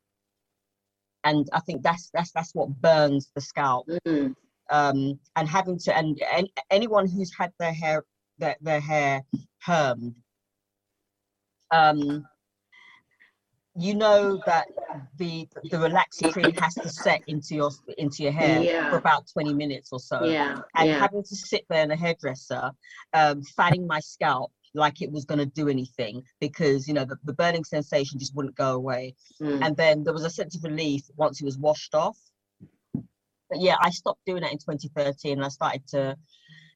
[1.25, 4.37] And I think that's that's that's what burns the scalp Mm.
[4.71, 8.05] um, and having to and, and anyone who's had their hair
[8.39, 9.25] their, their hair
[9.67, 10.15] permed
[11.73, 12.25] um
[13.79, 14.67] you know that
[15.19, 18.91] the the relaxing cream has to set into your into your hair Yeah.
[18.91, 20.99] for about 20 minutes or so Yeah, and yeah.
[20.99, 22.73] having to sit there in a hairdresser
[23.15, 27.17] um fanning my scalp like it was going to do anything because you know the,
[27.25, 29.65] the burning sensation just wouldn't go away Mm.
[29.65, 32.19] and then there was a sense of relief once it was washed off.
[33.51, 36.17] But yeah, I stopped doing that in 2013 and I started to,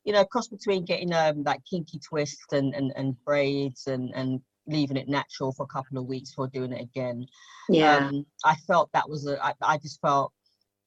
[0.05, 4.41] you know, cross between getting um like kinky twists and and, and braids and and
[4.67, 7.27] leaving it natural for a couple of weeks before doing it again.
[7.69, 7.97] yeah.
[7.97, 10.33] Um, I felt that was a I, I just felt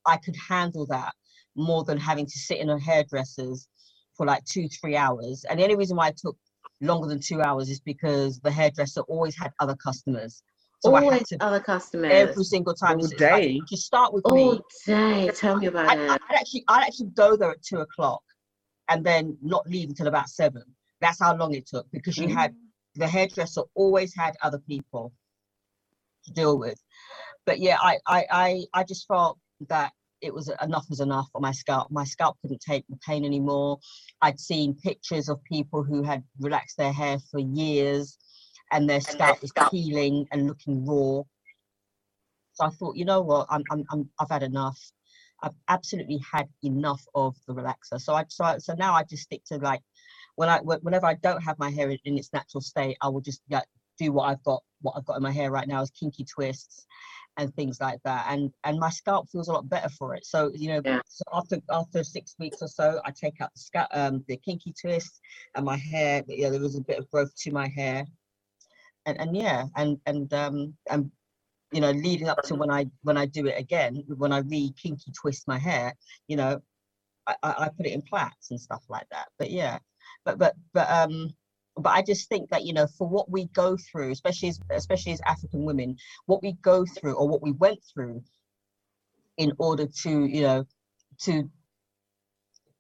[0.05, 1.13] I could handle that
[1.55, 3.67] more than having to sit in a hairdresser's
[4.15, 5.45] for like two, three hours.
[5.49, 6.37] And the only reason why I took
[6.81, 10.41] longer than two hours is because the hairdresser always had other customers.
[10.81, 12.11] So I had to other customers.
[12.13, 12.97] every single time.
[12.97, 13.59] All So it's like, day.
[13.67, 15.31] to start with All me, day.
[15.33, 16.11] Tell me about I, it.
[16.11, 18.21] I'd actually I'd actually go there at two o'clock
[18.89, 20.63] and then not leave until about seven.
[21.01, 22.53] That's how long it took because you had
[22.95, 25.13] the hairdresser always had other people
[26.25, 26.79] to deal with.
[27.45, 31.41] But yeah, I I I, I just felt that it was enough was enough on
[31.41, 31.91] my scalp.
[31.91, 33.79] My scalp couldn't take the pain anymore.
[34.21, 38.17] I'd seen pictures of people who had relaxed their hair for years
[38.71, 41.21] and their scalp was peeling and looking raw.
[42.53, 44.79] So I thought, you know what, I'm I'm, I'm I've had enough.
[45.43, 47.99] I've absolutely had enough of the relaxer.
[48.01, 49.81] So I so, I- so now I just stick to like
[50.35, 53.41] when I whenever I don't have my hair in, its natural state, I will just
[53.49, 53.65] like,
[53.97, 56.85] do what I've got what I've got in my hair right now is kinky twists
[57.37, 58.27] and things like that.
[58.29, 60.25] And and my scalp feels a lot better for it.
[60.25, 61.01] So you know, Yeah.
[61.07, 64.73] so after after six weeks or so, I take out the scalp um the kinky
[64.79, 65.21] twists
[65.55, 66.23] and my hair.
[66.27, 68.05] Yeah, there was a bit of growth to my hair.
[69.05, 71.11] And and yeah, and and um and
[71.71, 74.73] you know, leading up to when I when I do it again, when I re
[74.81, 75.93] kinky twist my hair,
[76.27, 76.61] you know,
[77.27, 79.27] I, I, I put it in plaits and stuff like that.
[79.37, 79.79] But yeah,
[80.25, 81.35] but but but um,
[81.77, 85.13] but I just think that you know, for what we go through, especially as especially
[85.13, 88.23] as African women, what we go through or what we went through,
[89.37, 90.65] in order to you know,
[91.23, 91.49] to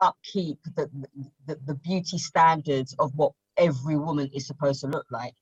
[0.01, 0.89] upkeep the
[1.47, 5.33] the, the beauty standards of what every woman is supposed to look like.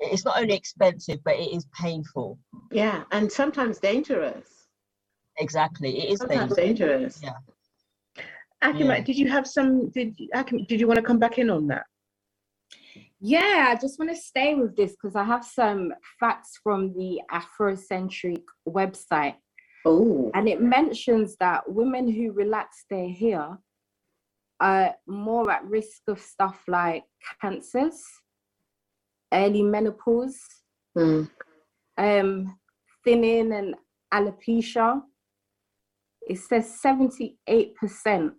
[0.00, 2.38] It's not only expensive, but it is painful.
[2.72, 4.48] Yeah, and sometimes dangerous.
[5.38, 6.56] Exactly, it is Sometimes painful.
[6.56, 7.20] dangerous.
[7.22, 7.34] Yeah.
[8.62, 9.00] Akima, Yeah.
[9.00, 9.88] did you have some?
[9.90, 11.86] Did Akim, did you want to come back in on that?
[13.20, 17.20] Yeah, I just want to stay with this because I have some facts from the
[17.32, 19.36] Afrocentric website.
[19.84, 23.58] Oh, And it mentions that women who relax their hair
[24.60, 27.04] are more at risk of stuff like
[27.40, 28.02] cancers,
[29.32, 30.38] early menopause,
[30.96, 31.28] mm,
[31.96, 32.58] um,
[33.04, 33.74] thinning, and
[34.12, 35.00] alopecia.
[36.28, 38.32] It says 78%.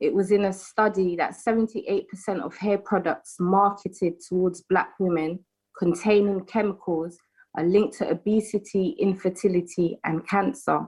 [0.00, 2.06] It was in a study that 78%
[2.40, 5.40] of hair products marketed towards Black women
[5.78, 7.18] containing chemicals
[7.56, 10.80] are linked to obesity, infertility, and cancer.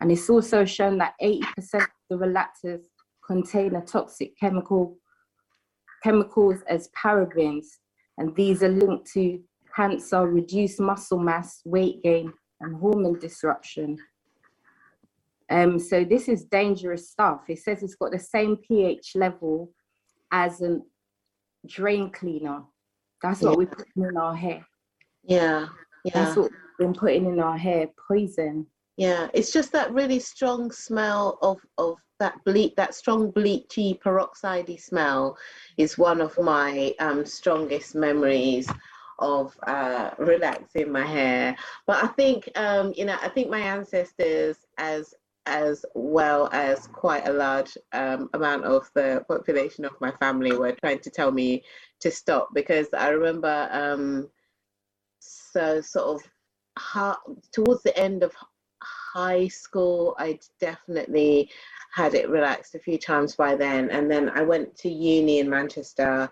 [0.00, 1.42] And it's also shown that 80%
[1.74, 2.82] of the relaxers
[3.26, 4.98] contain a toxic chemical
[6.02, 7.64] chemicals as parabens,
[8.18, 9.40] and these are linked to
[9.74, 13.96] cancer, reduced muscle mass, weight gain, and hormone disruption.
[15.50, 17.42] Um, so this is dangerous stuff.
[17.48, 19.72] It says it's got the same pH level
[20.32, 20.78] as a
[21.66, 22.62] drain cleaner.
[23.22, 24.66] That's what we put in our hair.
[25.22, 25.66] yeah,
[26.04, 26.12] yeah.
[26.12, 28.66] That's what we've been putting in our hair, poison.
[28.96, 34.80] Yeah, it's just that really strong smell of of that bleach, that strong bleachy peroxidey
[34.80, 35.36] smell
[35.78, 38.68] is one of my um, strongest memories
[39.18, 41.56] of uh, relaxing my hair.
[41.86, 45.14] But I think um, you know, I think my ancestors, as
[45.46, 50.72] as well as quite a large um, amount of the population of my family, were
[50.72, 51.62] trying to tell me
[52.00, 54.28] to stop because I remember um,
[55.18, 56.30] so sort of
[57.52, 58.32] towards the end of
[58.82, 61.50] high school, I definitely
[61.92, 63.90] had it relaxed a few times by then.
[63.90, 66.28] And then I went to uni in Manchester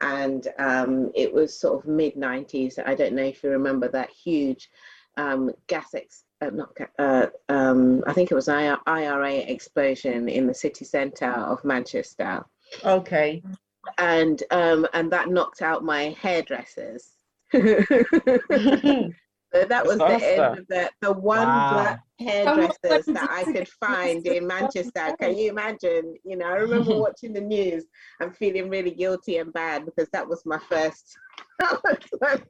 [0.00, 2.78] and um, it was sort of mid 90s.
[2.84, 4.68] I don't know if you remember that huge
[5.16, 10.46] um, gas ex- uh, not uh, um, I think it was I- IRA explosion in
[10.46, 12.44] the city centre of Manchester,
[12.84, 13.42] Okay.
[13.98, 17.12] and um, and that knocked out my hairdressers.
[19.54, 21.72] So that was the end of the, the one Wow.
[21.72, 25.14] black hairdressers that I could find in Manchester.
[25.18, 26.14] Can you imagine?
[26.24, 27.84] You know, I remember watching the news
[28.20, 31.16] and feeling really guilty and bad because that was my first.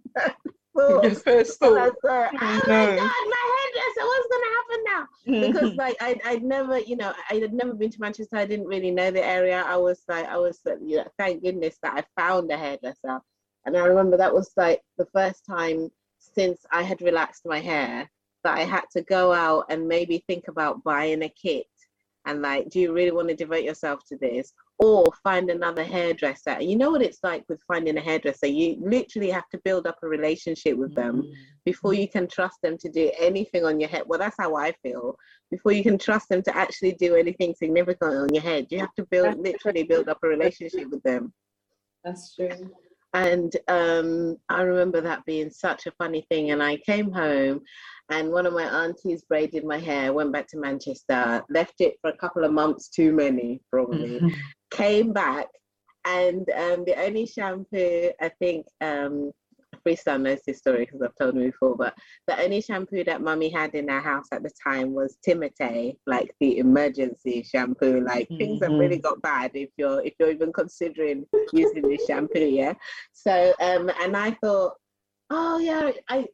[0.76, 1.70] That was my first thought.
[1.70, 2.32] Your I was thought.
[2.32, 2.86] like, oh no.
[2.86, 5.46] my god, my hairdresser, what's gonna happen now?
[5.46, 8.36] Because like I, I'd never, you know, I had never been to Manchester.
[8.36, 9.64] I didn't really know the area.
[9.66, 13.20] I was like, I was, uh, you know, thank goodness that I found a hairdresser.
[13.64, 18.08] And I remember that was like the first time since I had relaxed my hair
[18.44, 21.66] that I had to go out and maybe think about buying a kit
[22.26, 24.52] and like, do you really want to devote yourself to this?
[24.78, 26.50] Or find another hairdresser.
[26.50, 28.46] And you know what it's like with finding a hairdresser?
[28.46, 31.32] You literally have to build up a relationship with them mm-hmm.
[31.64, 34.02] before you can trust them to do anything on your head.
[34.06, 35.16] Well, that's how I feel.
[35.50, 38.94] Before you can trust them to actually do anything significant on your head, you have
[38.96, 41.32] to build literally build up a relationship with them.
[42.04, 42.70] That's true.
[43.14, 46.50] And um, I remember that being such a funny thing.
[46.50, 47.60] And I came home,
[48.10, 52.10] and one of my aunties braided my hair, went back to Manchester, left it for
[52.10, 54.20] a couple of months too many, probably,
[54.70, 55.48] came back.
[56.04, 59.32] and um, the only shampoo I think um,
[59.86, 61.94] Freestyle knows this story because I've told him before, but
[62.26, 66.34] the only shampoo that mummy had in our house at the time was Timotei, like
[66.40, 68.04] the emergency shampoo.
[68.04, 72.40] Like things have really got bad if you're if you're even considering using this shampoo,
[72.40, 72.74] yeah.
[73.12, 74.74] So um and I thought,
[75.30, 76.26] oh yeah, I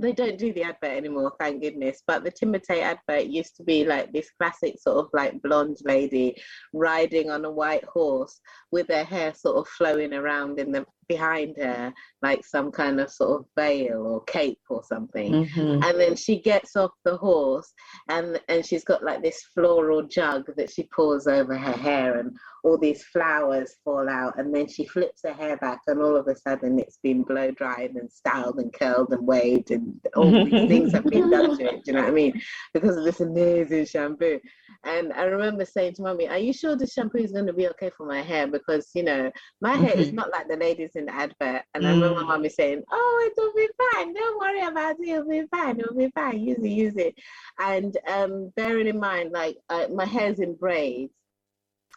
[0.00, 2.02] they don't do the advert anymore, thank goodness.
[2.06, 6.36] But the Timotei advert used to be like this classic sort of like blonde lady
[6.72, 8.40] riding on a white horse
[8.72, 11.92] with her hair sort of flowing around in the behind her
[12.22, 15.84] like some kind of sort of veil or cape or something Mhm.
[15.86, 17.70] and then she gets off the horse
[18.14, 22.28] and and she's got like this floral jug that she pours over her hair and
[22.64, 26.26] all these flowers fall out and then she flips her hair back and all of
[26.28, 29.84] a sudden it's been blow dried and styled and curled and waved and
[30.18, 32.34] all these things have been done to it do you know what i mean
[32.74, 34.38] because of this amazing shampoo
[34.84, 37.68] and i remember saying to mommy are you sure this shampoo is going to be
[37.72, 39.22] okay for my hair because you know
[39.68, 40.18] my hair is Mhm.
[40.20, 42.26] not like the ladies in the advert and i remember Mm.
[42.28, 44.12] mommy saying oh it'll be fine.
[44.14, 45.08] Don't worry about it.
[45.08, 45.78] It'll be fine.
[45.80, 46.40] It'll be fine.
[46.40, 47.14] Use it use it.
[47.58, 51.12] And um bearing in mind like uh, my hair's in braids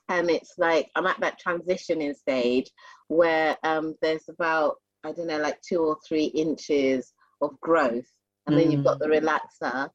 [0.09, 2.69] and it's like i'm at that transitioning stage
[3.07, 8.05] where um there's about i don't know like two or three inches of growth
[8.47, 9.89] and then you've got the relaxer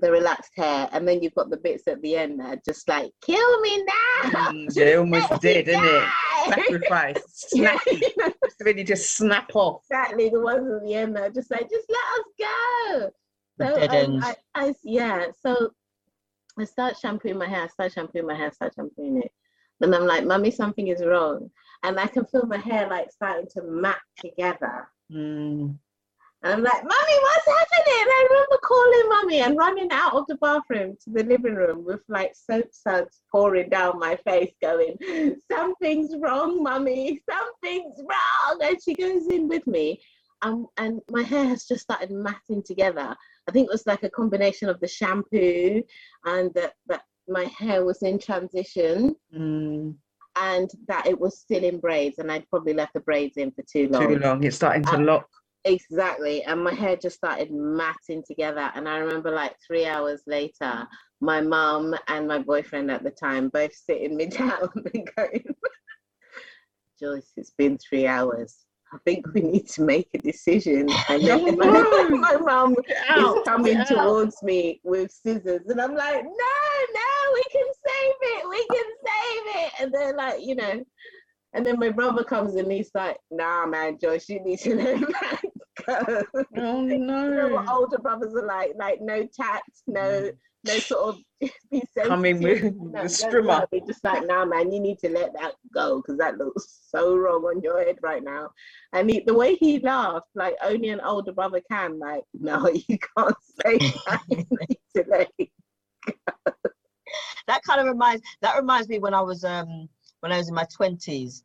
[0.00, 2.88] the relaxed hair and then you've got the bits at the end that are just
[2.88, 6.00] like kill me now Mm, yeah, it almost Let did, me didn't it?
[6.00, 8.02] die." Sacrifice, Yeah, snappy,
[8.64, 9.82] really just snap off.
[9.90, 13.10] exactly the ones at the end that are just like just let us go
[13.60, 14.26] so dead um, ends.
[14.26, 14.36] I,
[14.66, 15.70] I yeah so
[16.58, 19.30] i start shampooing my hair I start shampooing my hair start shampooing it
[19.80, 21.50] and i'm like mummy something is wrong
[21.82, 25.76] and i can feel my hair like starting to mat together Mm.
[26.44, 30.36] And i'm like mummy what's happening i remember calling mummy and running out of the
[30.36, 34.94] bathroom to the living room with like soap suds pouring down my face going
[35.50, 40.00] something's wrong mummy something's wrong and she goes in with me
[40.42, 43.16] um, and my hair has just started matting together.
[43.48, 45.82] I think it was like a combination of the shampoo
[46.26, 49.94] and that, that my hair was in transition Mm.
[50.36, 53.62] and that it was still in braids and I'd probably left the braids in for
[53.62, 54.06] too long.
[54.06, 54.44] Too long.
[54.44, 55.28] It's starting to Uh, lock.
[55.64, 56.42] Exactly.
[56.44, 58.70] And my hair just started matting together.
[58.74, 60.86] And I remember like three hours later,
[61.20, 65.54] my mum and my boyfriend at the time both sitting me down and going,
[67.00, 68.58] Joyce, it's been three hours.
[68.92, 70.88] I think we need to make a decision.
[71.08, 75.62] And then my, mum is coming towards me with scissors.
[75.66, 76.30] And I'm like, no,
[76.94, 78.48] no, we can save it.
[78.48, 79.72] We can save it.
[79.80, 80.84] And they're like, you know,
[81.54, 85.40] and then my brother comes and he's like, nah, man, Joyce, you need to that
[85.86, 86.22] go.
[86.56, 87.74] Oh You know what no.
[87.74, 90.30] older brothers are like, like no tact, no,
[90.64, 91.20] no sort of
[91.70, 92.62] be Coming with
[92.92, 93.66] No, strimmer.
[93.72, 97.16] no, just like, nah, man, you need to let that go because that looks so
[97.16, 98.50] wrong on your head right now.
[98.92, 102.98] And he, the way he laughed, like only an older brother can, like, no, you
[103.16, 104.20] can't say that.
[104.28, 105.48] You need to let it
[107.46, 109.88] that kind of reminds that reminds me when I was um
[110.20, 111.44] when I was in my twenties,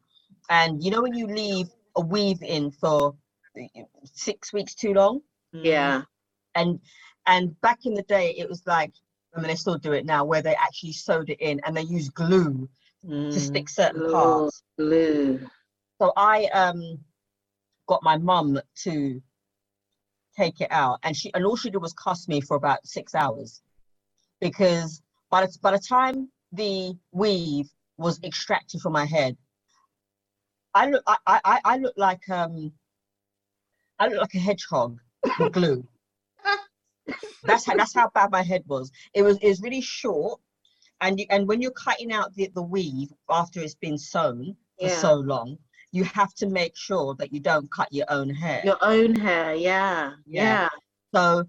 [0.50, 3.16] and you know when you leave a weave in for
[4.14, 6.03] six weeks too long, Yeah,
[6.55, 6.80] and
[7.26, 8.93] and back in the day it was like
[9.36, 11.84] I mean they still do it now where they actually sewed it in and they
[11.84, 12.70] use glue
[13.05, 13.32] Mm.
[13.34, 14.12] to stick certain Glue.
[14.12, 14.62] parts.
[14.78, 15.39] Glue.
[16.01, 16.99] So I um
[17.88, 19.22] got my mum to
[20.36, 23.16] take it out, and she and all she did was cuss me for about six
[23.16, 23.62] hours,
[24.41, 29.38] because by the by the time the weave was extracted from my head,
[30.74, 32.74] I look I I I- I look like um
[34.00, 35.00] I look like a hedgehog
[35.39, 35.86] with glue.
[37.43, 38.91] that's how that's how bad my head was.
[39.14, 40.39] It was it was really short,
[41.02, 44.89] and you, and when you're cutting out the, the weave after it's been sewn for
[44.89, 45.58] so long,
[45.91, 48.62] you have to make sure that you don't cut your own hair.
[48.64, 50.43] Your own hair, yeah, Yeah.
[50.43, 50.70] yeah,
[51.14, 51.45] So,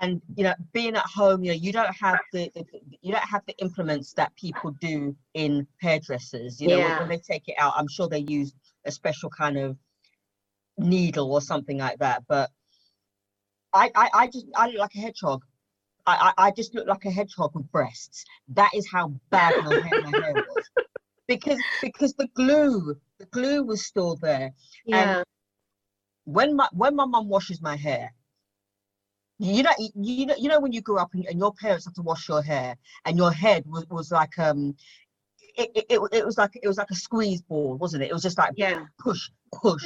[0.00, 2.64] and you know, being at home, you know, you don't have the, the
[3.02, 6.60] you don't have the implements that people do in hairdressers.
[6.60, 8.52] You know, when, when they take it out, I'm sure they use
[8.86, 9.76] a special kind of
[10.78, 12.24] needle or something like that.
[12.28, 12.50] But
[13.72, 15.42] I, I, I just I look like a hedgehog.
[16.06, 18.24] I, I, I just look like a hedgehog with breasts.
[18.48, 20.70] That is how bad my hair, my hair was.
[21.26, 24.52] Because because the glue, the glue was still there
[24.86, 25.22] yeah.
[26.24, 28.12] when my when my mum washes my hair
[29.38, 31.84] you know you- you know you know when you grew up and, and your parents
[31.84, 34.74] have to wash your hair and your head was, was like um
[35.56, 38.12] it, it, it, it was like it was like a squeeze ball wasn't it it
[38.12, 39.84] was just like yeah, push push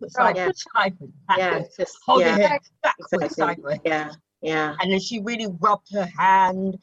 [0.00, 0.08] Yeah.
[0.08, 0.90] sideways, yeah,
[1.26, 3.44] backwards, just hold yeah, your head backwards exactly.
[3.44, 4.12] sideways yeah,
[4.42, 6.78] yeah, and then she really rubbed her hand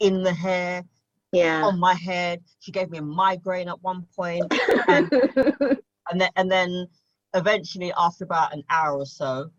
[0.00, 0.84] in the hair
[1.32, 1.64] Yeah.
[1.64, 2.42] on my head.
[2.60, 4.44] She gave me a migraine at one point,
[4.88, 5.10] and,
[6.10, 6.86] and then and then
[7.34, 9.50] eventually, after about an hour or so,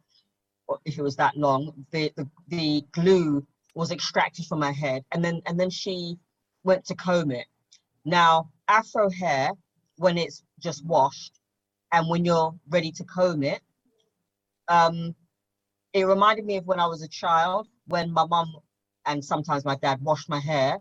[0.68, 5.04] or if it was that long, the, the the glue was extracted from my head,
[5.12, 6.18] and then and then she
[6.64, 7.48] went to comb it.
[8.06, 9.52] Now, afro hair,
[9.98, 11.40] when it's just washed,
[11.96, 13.62] and when you're ready to comb it,
[14.68, 15.16] um,
[15.94, 18.54] it reminded me of when I was a child, when my mum
[19.06, 20.80] and sometimes my dad washed my hair,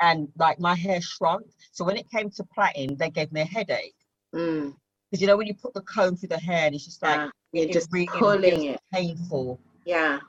[0.00, 1.46] and like my hair shrunk.
[1.72, 3.94] So when it came to plaiting, they gave me a headache
[4.34, 4.74] Mm,
[5.10, 7.18] because you know when you put the comb through the hair, and it's just like
[7.18, 7.30] yeah.
[7.52, 8.80] You're it just really pulling it.
[8.94, 9.60] painful.
[9.84, 10.20] Yeah.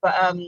[0.00, 0.40] But um,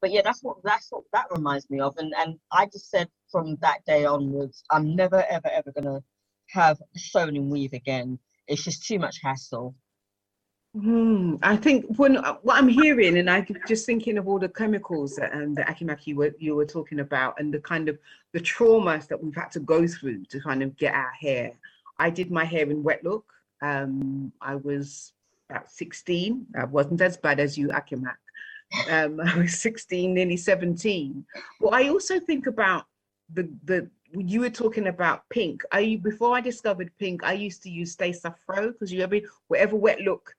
[0.00, 1.96] but yeah, that's what that's what that reminds me of.
[1.98, 6.00] And and I just said from that day onwards, I'm never ever ever gonna
[6.48, 8.18] have sewn and weave again.
[8.46, 9.74] It's just too much hassle.
[10.74, 14.38] Hmm, I think when uh, what I'm hearing, and I keep just thinking of all
[14.38, 17.98] the chemicals that um, the Akimaki were you were talking about, and the kind of
[18.32, 21.52] the traumas that we've had to go through to kind of get our hair.
[21.98, 23.24] I did my hair in wet look.
[23.62, 25.12] Um, I was
[25.50, 26.46] about 16.
[26.56, 28.16] I wasn't as bad as you, Akimak.
[28.90, 31.24] Um, I was 16, nearly 17.
[31.60, 32.84] But I also think about
[33.32, 35.62] the the you were talking about pink.
[35.72, 39.76] I before I discovered pink, I used to use Stay Safro because you every whatever
[39.76, 40.34] wet look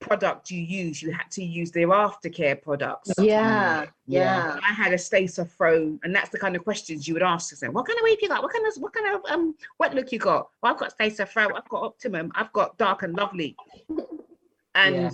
[0.00, 3.10] product you use, you had to use their aftercare products.
[3.18, 3.84] Yeah.
[4.06, 4.46] Yeah.
[4.46, 4.58] Yeah.
[4.66, 7.74] I had a Stay Safro, and that's the kind of questions you would ask them.
[7.74, 8.42] What kind of weave you got?
[8.42, 10.48] What kind of what kind of um wet look you got?
[10.62, 13.56] Well, I've got Stay Safro, I've got Optimum, I've got Dark and Lovely,
[14.74, 15.10] and Yeah.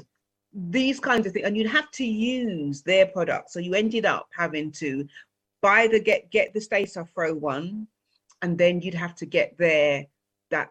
[0.53, 1.47] these kinds of things.
[1.47, 5.07] And you'd have to use their products, so you ended up having to
[5.67, 7.89] buy the get get the Stay Safro one,
[8.43, 10.07] and then you'd have to get their
[10.51, 10.69] that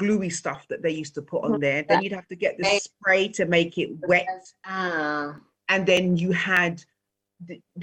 [0.00, 1.82] gluey stuff that they used to put on there.
[1.88, 4.26] Then you'd have to get the spray to make it wet
[4.64, 5.36] Ah.
[5.72, 6.74] and then you had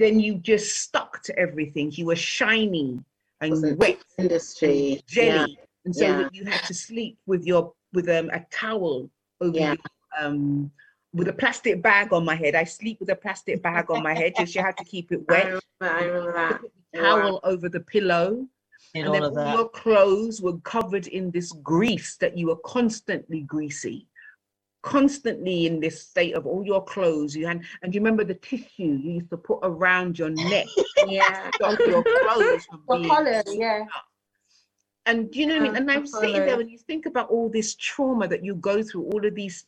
[0.02, 2.90] then you just stuck to everything you were shiny
[3.40, 4.92] and wet Industry.
[4.92, 6.28] and jelly and so yeah.
[6.36, 7.62] you had to sleep with your
[7.96, 9.74] with um, a towel over Yeah.
[9.74, 10.70] your, um
[11.14, 14.14] with a plastic bag on my head i sleep with a plastic bag on my
[14.14, 15.34] head just you had to keep it Yeah.
[15.36, 16.60] I wet remember, I remember that.
[16.60, 18.46] put the towel over the pillow
[18.94, 19.54] Did and then all of all that.
[19.56, 24.06] your clothes were covered in this grease that you were constantly greasy
[24.82, 28.66] constantly in this state of all your clothes you had and you remember the tissue
[28.78, 30.66] you used to put around your neck
[31.08, 31.50] Yeah.
[31.54, 33.84] stop your clothes from For being colours, yeah.
[35.06, 35.76] and do you know what I mean?
[35.76, 36.58] And I'm the sitting there colours.
[36.58, 39.66] when you think about all this trauma that you go through, all of these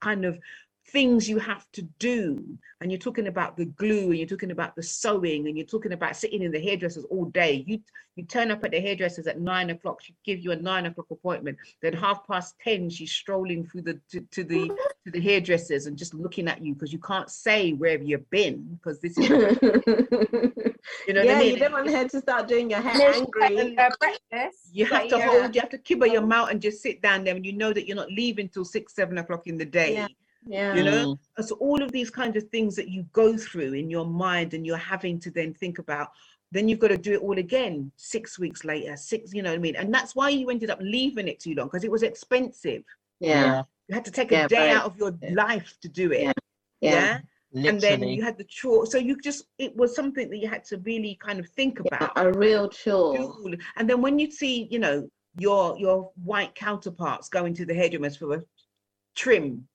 [0.00, 0.38] kind of
[0.92, 2.44] things you have to do.
[2.80, 5.92] And you're talking about the glue and you're talking about the sewing and you're talking
[5.92, 7.64] about sitting in the hairdressers all day.
[7.66, 7.80] You
[8.14, 11.06] you turn up at the hairdressers at nine o'clock, she give you a nine o'clock
[11.10, 11.56] appointment.
[11.80, 14.68] Then half past 10, she's strolling through the to, to the
[15.04, 18.18] to the hairdressers and just looking at you because you can't say where have you
[18.30, 19.28] been because this is
[21.06, 21.54] you know what yeah, I mean?
[21.54, 23.74] you don't want her to start doing your hair then she angry.
[23.74, 24.68] breakfast.
[24.72, 25.26] You have to yeah.
[25.26, 27.72] hold, you have to kibble your mouth and just sit down there and you know
[27.72, 29.94] that you're not leaving till six, seven o'clock in the day.
[29.94, 30.08] Yeah.
[30.46, 30.74] Yeah.
[30.74, 31.46] You know, Mm.
[31.46, 34.66] So all of these kinds of things that you go through in your mind and
[34.66, 36.08] you're having to then think about,
[36.50, 39.56] then you've got to do it all again six weeks later, six, you know what
[39.56, 39.76] I mean?
[39.76, 42.82] And that's why you ended up leaving it too long because it was expensive.
[43.20, 43.62] Yeah.
[43.88, 46.22] You had to take Yeah, a day very out of your life to do it.
[46.22, 46.32] Yeah.
[46.80, 47.18] Yeah.
[47.54, 47.70] Yeah.
[47.70, 48.86] And then you had the chore.
[48.86, 51.96] So you just, it was something that you had to really kind of think Yeah,
[51.96, 52.12] about.
[52.16, 53.38] a real chore.
[53.76, 58.16] And then when you see, you know, your your white counterparts going to the hairdressers
[58.18, 58.42] for a
[59.14, 59.66] trim.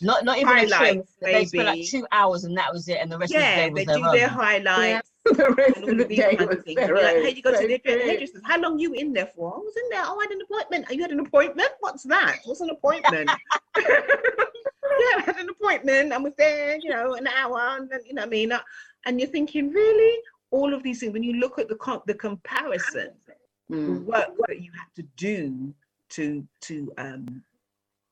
[0.00, 1.02] Not not even a trim.
[1.20, 3.84] They spent like two hours and that was it, and the rest yeah, of the
[3.84, 4.34] day was do their their own.
[4.34, 5.10] highlights.
[5.24, 8.42] the rest of the day was their like, hey, you go to the hairdressers.
[8.44, 9.54] How long you in there for?
[9.54, 10.02] I was in there.
[10.04, 10.86] Oh, I had an appointment.
[10.90, 11.70] You had an appointment?
[11.80, 12.40] What's that?
[12.44, 13.30] What's an appointment?
[13.78, 16.12] yeah, I had an appointment.
[16.12, 18.52] I was there, you know, an hour, and then, you know what I mean?
[18.52, 18.60] Uh,
[19.06, 20.18] And you're thinking, really?
[20.50, 24.04] All of these things, when you look at the com- the comparison, the Mm.
[24.04, 25.74] work that you have to do
[26.10, 27.42] to to um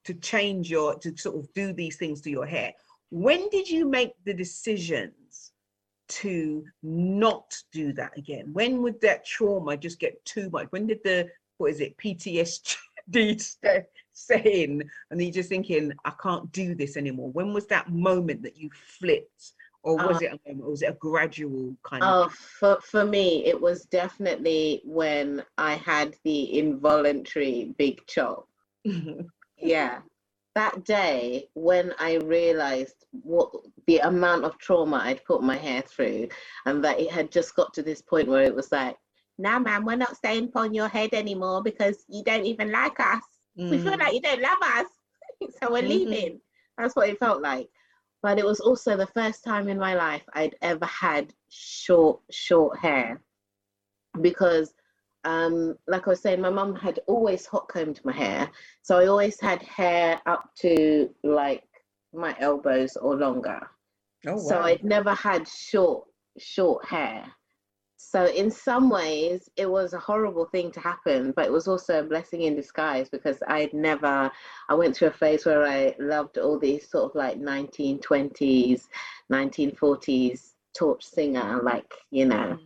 [0.04, 2.72] to change your to sort of do these things to your hair.
[3.10, 5.52] When did you make the decisions
[6.08, 8.52] to not do that again?
[8.52, 10.66] When would that trauma just get too much?
[10.70, 11.28] When did the
[11.58, 12.76] what is it ptsd
[14.12, 14.82] set in?
[15.10, 17.30] And you're just thinking i can't do this anymore.
[17.30, 19.52] When was that moment that you flipped?
[19.84, 23.04] Or was uh, it a moment was it a gradual kind Oh, of for, for
[23.04, 28.46] me, it was definitely when I had the involuntary big chop.
[29.62, 30.00] Yeah.
[30.54, 33.50] That day when I realized what
[33.86, 36.28] the amount of trauma I'd put my hair through
[36.66, 38.96] and that it had just got to this point where it was like,
[39.38, 43.22] nah, man, we're not staying upon your head anymore because you don't even like us.
[43.70, 44.00] We feel Mm.
[44.00, 44.86] like you don't love us.
[45.60, 45.88] so we're Mhm.
[45.88, 46.40] leaving.
[46.76, 47.68] That's what it felt like.
[48.22, 52.78] but it was also the first time in my life I'd ever had short, short
[52.78, 53.20] hair
[54.20, 54.74] because
[55.24, 58.50] um, like I was saying, my mum had always hot combed my hair.
[58.82, 61.64] So I always had hair up to like
[62.12, 63.60] my elbows or longer.
[64.26, 64.38] Oh, wow.
[64.38, 64.60] So.
[64.60, 66.06] I'd never had short,
[66.38, 67.24] short hair.
[67.96, 72.00] So in some ways, it was a horrible thing to happen, but it was also
[72.00, 74.30] a blessing in disguise because I'd never.
[74.68, 78.82] I went through a phase where I loved all these sort of like 1920s,
[79.32, 82.58] 1940s torch singer, like you know,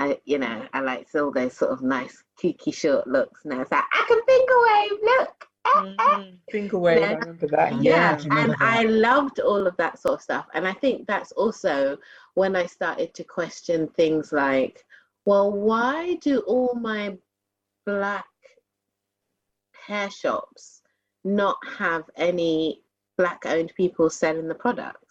[0.00, 3.38] I you know I liked all those sort of nice kooky short looks.
[3.44, 5.36] Now I was like, I can finger wave, look.
[5.66, 6.38] eh, eh." Mhm.
[6.50, 7.70] Finger wave, I remember that.
[7.74, 7.92] Yeah.
[7.92, 8.16] Yeah.
[8.16, 8.78] do you remember and that?
[8.78, 10.46] I loved all of that sort of stuff.
[10.54, 11.98] And I think that's also
[12.40, 14.76] when I started to question things like,
[15.26, 17.04] well, why do all my
[17.84, 18.24] black
[19.86, 20.80] hair shops
[21.24, 22.82] not have any
[23.18, 25.09] black owned people selling the products?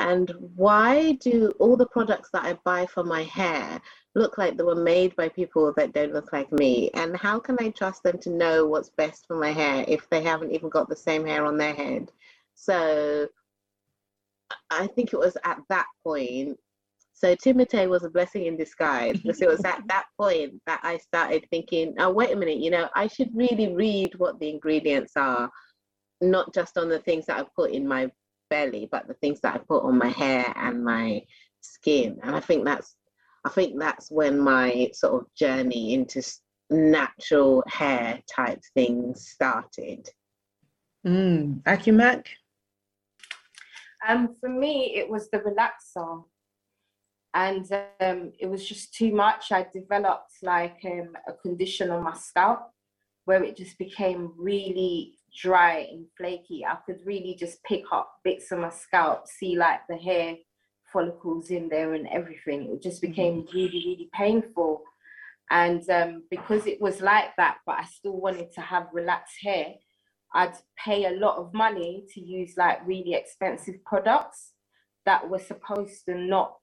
[0.00, 3.78] And why do all the products that I buy for my hair
[4.14, 6.90] look like they were made by people that don't look like me?
[6.94, 10.22] And how can I trust them to know what's best for my hair if they
[10.22, 12.10] haven't even got the same hair on their head?
[12.54, 13.28] So
[14.70, 16.58] I think it was at that point.
[17.12, 20.96] So Timotei was a blessing in disguise because it was at that point that I
[20.96, 25.12] started thinking, oh, wait a minute, you know, I should really read what the ingredients
[25.16, 25.50] are,
[26.22, 28.10] not just on the things that I put in my
[28.50, 31.22] belly, but the things that I put on my hair and my
[31.60, 32.18] skin.
[32.22, 32.96] And I think that's,
[33.44, 36.22] I think that's when my sort of journey into
[36.68, 40.08] natural hair type things started.
[41.06, 41.62] Mm.
[41.62, 42.26] Akumak?
[44.06, 46.24] Um, for me, it was the relaxer,
[47.34, 47.70] and
[48.00, 49.52] um, it was just too much.
[49.52, 52.70] I developed like um, a condition on my scalp
[53.26, 56.64] where it just became really dry and flaky.
[56.64, 60.36] I could really just pick up bits of my scalp, see like the hair
[60.92, 62.70] follicles in there and everything.
[62.72, 64.82] It just became really, really painful.
[65.50, 69.74] And um, because it was like that, but I still wanted to have relaxed hair,
[70.32, 74.52] I'd pay a lot of money to use like really expensive products
[75.06, 76.56] that were supposed to not,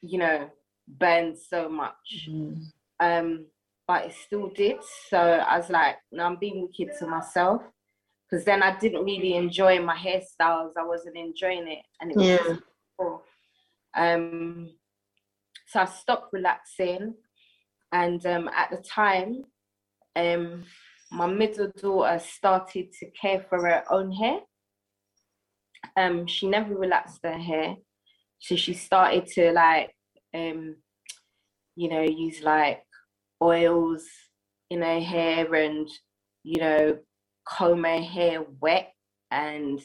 [0.00, 0.50] you know,
[0.88, 2.28] burn so much.
[2.28, 2.64] Mm.
[2.98, 3.46] Um,
[3.86, 4.76] but it still did.
[5.08, 7.62] So I was like, no, I'm being wicked to myself.
[8.32, 10.72] Because then I didn't really enjoy my hairstyles.
[10.78, 11.84] I wasn't enjoying it.
[12.00, 12.58] And it was
[12.98, 13.18] Yeah.
[13.94, 14.70] Um,
[15.66, 17.14] so I stopped relaxing.
[17.92, 19.44] And um, at the time,
[20.16, 20.64] um,
[21.10, 24.40] my middle daughter started to care for her own hair.
[25.94, 27.76] Um, she never relaxed her hair,
[28.38, 29.94] so she started to like,
[30.32, 30.76] um,
[31.76, 32.82] you know, use like
[33.42, 34.06] oils
[34.70, 35.86] in her hair and
[36.44, 36.98] you know,
[37.44, 38.92] comb her hair wet,
[39.30, 39.80] and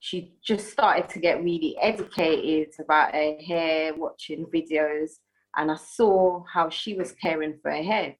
[0.00, 5.12] she just started to get really educated about her hair, watching videos,
[5.56, 8.16] and I saw how she was caring for her hair,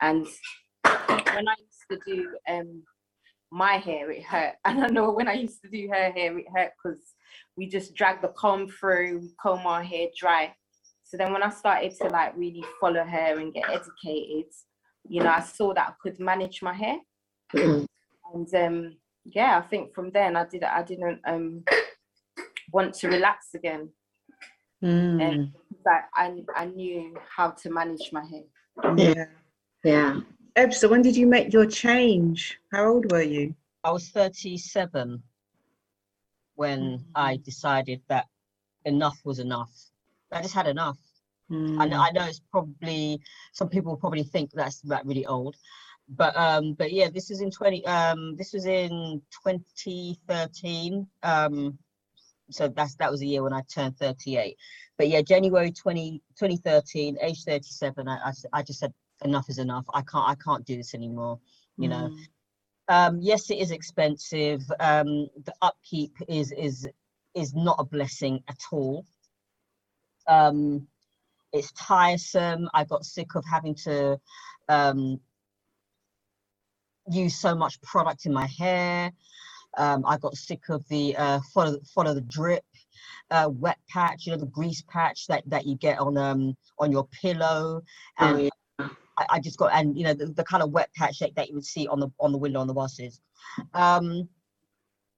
[0.00, 0.26] and
[0.84, 2.82] when I used to do um
[3.50, 4.54] my hair, it hurt.
[4.64, 7.02] And I know when I used to do her hair, it hurt because
[7.56, 10.54] we just drag the comb through, we comb our hair dry.
[11.04, 14.52] So then when I started to like really follow her and get educated,
[15.08, 16.98] you know, I saw that I could manage my hair.
[18.34, 21.64] And um yeah, I think from then I did I didn't um
[22.72, 23.88] want to relax again.
[24.82, 25.22] Mm.
[25.22, 25.52] And
[25.84, 28.44] like I I knew how to manage my hair.
[28.96, 29.24] Yeah.
[29.84, 30.20] Yeah.
[30.56, 32.58] Eb, so when did you make your change?
[32.72, 33.54] How old were you?
[33.84, 35.22] I was 37
[36.56, 38.26] when I decided that
[38.84, 39.70] enough was enough.
[40.32, 40.98] I just had enough.
[41.50, 41.90] I, Mm.
[41.90, 43.20] know, I know it's probably
[43.52, 45.56] some people probably think that's like really old,
[46.08, 51.06] but um, but yeah, this is in 20 um, this was in 2013.
[51.22, 51.78] Um,
[52.50, 54.56] so that's that was the year when I turned 38.
[54.96, 58.08] But yeah, January 20, 2013, age 37.
[58.08, 58.92] I I just said
[59.24, 59.84] enough is enough.
[59.92, 61.38] I can't I can't do this anymore.
[61.76, 62.10] You know.
[62.10, 62.18] Mm.
[62.88, 66.88] um yes it is expensive um the upkeep is is
[67.34, 69.04] is not a blessing at all
[70.26, 70.88] um
[71.52, 74.18] it's tiresome i got sick of having to
[74.68, 75.20] um
[77.10, 79.12] use so much product in my hair
[79.76, 82.64] um i got sick of the uh follow follow the drip
[83.30, 86.92] uh wet patch you know the grease patch that that you get on um on
[86.92, 87.82] your pillow
[88.20, 88.50] Oh, and.
[89.18, 91.48] I, I just got and you know the, the kind of wet patch that, that
[91.48, 93.20] you would see on the on the window on the buses.
[93.74, 94.28] Um,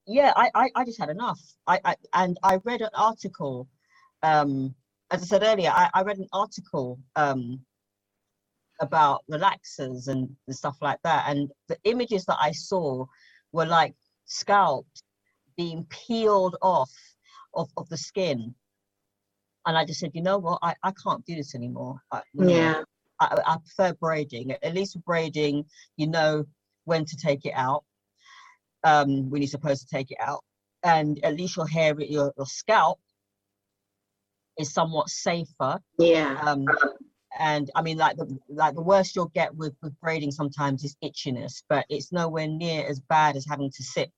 [0.07, 1.41] yeah, I, I I just had enough.
[1.66, 3.68] I, I and I read an article.
[4.22, 4.74] Um,
[5.11, 7.61] as I said earlier, I, I read an article um,
[8.81, 13.05] about relaxers and, and stuff like that, and the images that I saw
[13.53, 15.03] were like scalps
[15.57, 16.91] being peeled off
[17.55, 18.55] of, of the skin.
[19.66, 22.01] And I just said, you know what, I, I can't do this anymore.
[22.11, 22.83] I, Yeah.
[23.20, 24.53] I, I prefer braiding.
[24.53, 25.66] At least with braiding,
[25.97, 26.47] you know
[26.85, 27.85] when to take it out,
[28.85, 30.43] um, when you're supposed to take it out,
[30.83, 32.99] and at least your hair, your, your scalp
[34.59, 35.78] is somewhat safer.
[35.99, 36.41] Yeah.
[36.43, 36.64] Um,
[37.41, 40.97] and I mean, like the like the worst you'll get with with braiding sometimes is
[41.03, 44.12] itchiness, but it's nowhere near as bad as having to sit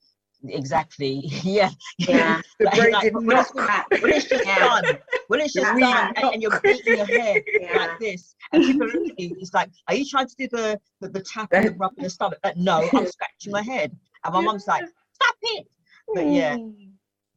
[0.49, 1.21] exactly.
[1.45, 2.41] Yeah, Yeah.
[2.59, 4.03] The Like- braid like, did when not it's- cut.
[4.03, 4.59] when it's just Yeah.
[4.59, 4.99] done,
[5.29, 7.77] when it's just weave done, and, and you're beating your hair Yeah.
[7.79, 10.81] like this, and people look at you, it's like, are you trying to do the
[11.01, 12.39] the, the tap and the rub in the stomach?
[12.45, 15.67] Uh, no, I'm scratching my head, and my mum's like, stop it.
[16.15, 16.57] But yeah,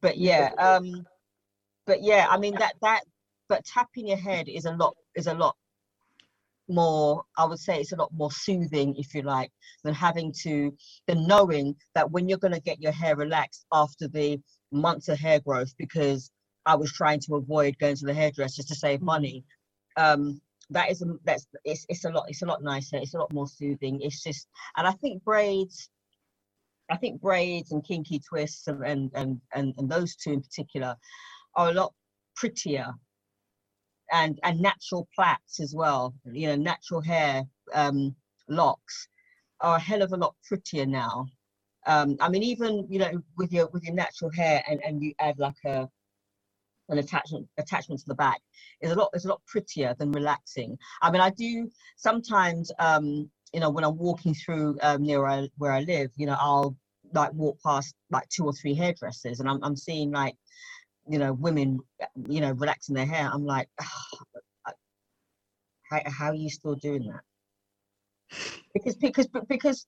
[0.00, 1.06] but yeah, um,
[1.86, 3.02] but yeah, I mean that that,
[3.48, 5.56] but tapping your head is a lot is a lot
[6.68, 7.24] more.
[7.36, 9.50] I would say it's a lot more soothing, if you like,
[9.84, 10.74] than having to
[11.06, 14.40] than knowing that when you're gonna get your hair relaxed after the
[14.72, 16.30] months of hair growth, because
[16.66, 19.44] I was trying to avoid going to the hairdresser to save money.
[19.96, 20.40] Um,
[20.70, 22.96] that is a, that's it's it's a lot it's a lot nicer.
[22.96, 24.00] It's a lot more soothing.
[24.02, 25.90] It's just, and I think braids.
[26.90, 30.96] I think braids and kinky twists and and and and those two in particular
[31.54, 31.92] are a lot
[32.36, 32.92] prettier
[34.12, 37.44] and and natural plaits as well you know natural hair
[37.74, 38.14] um
[38.48, 39.08] locks
[39.60, 41.26] are a hell of a lot prettier now.
[41.86, 45.14] Um i mean even you know with your with your natural hair and and you
[45.20, 45.88] add like a
[46.88, 48.40] an attachment attachment to the back
[48.80, 50.78] is a lot is a lot prettier than relaxing.
[51.02, 55.30] I mean i do sometimes um you know when i'm walking through um near where
[55.30, 56.76] I, where I live you know i'll
[57.14, 60.36] like walk past like two or three hairdressers and i'm, I'm seeing like
[61.08, 61.80] you know women
[62.28, 64.02] you know relaxing their hair i'm like "Ah,
[65.90, 67.20] how, how are you still doing that?
[68.74, 69.86] Because because because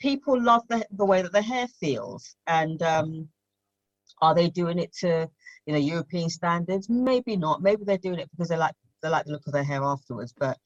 [0.00, 3.28] people love the, the way that their hair feels and um
[4.22, 5.28] are they doing it to
[5.66, 6.88] you know european standards?
[6.88, 7.62] Maybe not.
[7.62, 10.34] Maybe they're doing it because they like they like the look of their hair afterwards
[10.38, 10.58] but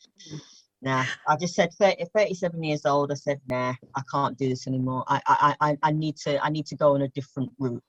[0.82, 1.04] nah.
[1.28, 5.04] I just said 30, 37 years old i said nah i can't do this anymore.
[5.08, 7.82] I, I i i need to i need to go on a different route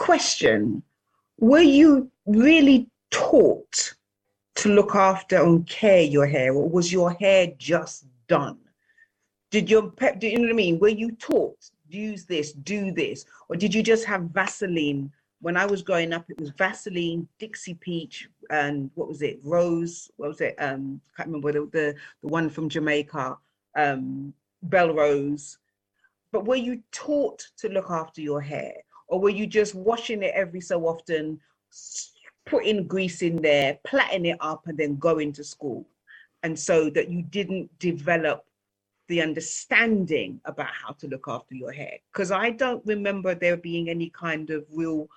[0.00, 0.82] Question:
[1.38, 3.94] Were you really taught
[4.54, 8.58] to look after and care your hair, or was your hair just done?
[9.50, 10.18] Did your pep?
[10.18, 10.78] Do you know what I mean?
[10.78, 15.12] Were you taught use this, do this, or did you just have Vaseline?
[15.42, 19.38] When I was growing up, it was Vaseline, Dixie Peach, and what was it?
[19.44, 20.10] Rose.
[20.16, 20.54] What was it?
[20.58, 23.36] Um, I can't remember the the, the one from Jamaica.
[23.76, 24.32] Um,
[24.62, 25.58] Belle Rose.
[26.32, 28.72] But were you taught to look after your hair,
[29.10, 31.40] or were you just washing it every so often,
[32.46, 35.84] putting grease in there, plaiting it up, and then going to school?
[36.42, 38.46] And so that you didn't develop
[39.08, 41.98] the understanding about how to look after your hair.
[42.12, 45.08] Because I don't remember there being any kind of real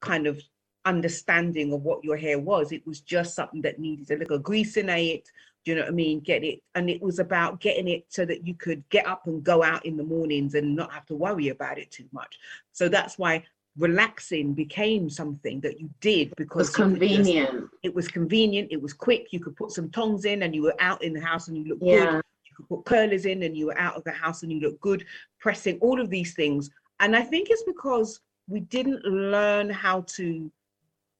[0.00, 0.40] kind of
[0.84, 2.70] understanding of what your hair was.
[2.70, 5.28] It was just something that needed a little grease in it.
[5.64, 6.20] Do you know what I mean?
[6.20, 6.60] Get it.
[6.74, 9.84] And it was about getting it so that you could get up and go out
[9.86, 12.38] in the mornings and not have to worry about it too much.
[12.72, 13.44] So that's why
[13.78, 17.70] relaxing became something that you did It because was you could just- convenient.
[17.82, 20.76] it was convenient, it was quick, you could put some tongs in and you were
[20.80, 22.04] out in the house and you looked good.
[22.04, 22.20] Yeah.
[22.44, 24.78] You could put curlers in and you were out of the house and you look
[24.80, 25.04] good,
[25.40, 26.70] pressing all of these things.
[27.00, 30.50] And I think it's because we didn't learn how to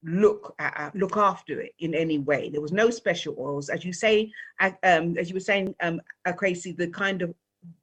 [0.04, 2.50] look at look after it in any way.
[2.50, 4.30] There was no special oils, as you say,
[4.60, 7.34] um, as you were saying, um, uh, the kind of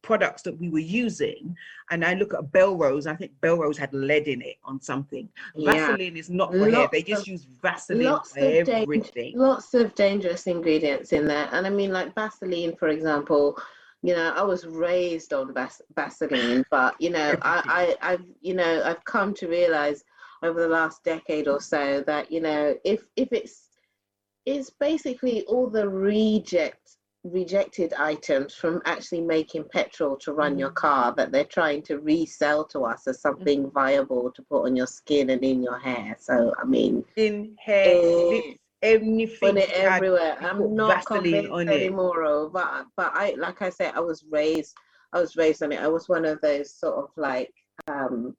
[0.01, 1.55] products that we were using.
[1.89, 3.07] And I look at Belrose.
[3.07, 5.27] I think Belrose had lead in it on something.
[5.55, 5.73] Yeah.
[5.73, 6.87] Vaseline is not for hair.
[6.91, 9.37] They just of- use Vaseline lots for of everything.
[9.37, 13.55] lots of dangerous ingredients in there and i mean like vaseline for example
[14.01, 18.53] you know i was raised on Vas- vaseline but you know I, I i've you
[18.55, 20.03] know i've come to realize
[20.43, 23.69] over the last decade or so that you know if if it's
[24.45, 31.13] it's basically all the reject rejected items from actually making petrol to run your car
[31.15, 35.29] that they're trying to resell to us as something viable to put on your skin
[35.29, 39.57] and in your hair so i mean in hair, Eh, lips, anything.
[39.57, 40.35] it everywhere.
[40.41, 41.81] I'm not convinced on it.
[41.81, 44.73] anymore, oh, but but I like I said, I was raised.
[45.13, 45.79] I was raised on it.
[45.79, 47.53] I was one of those sort of like
[47.87, 48.35] um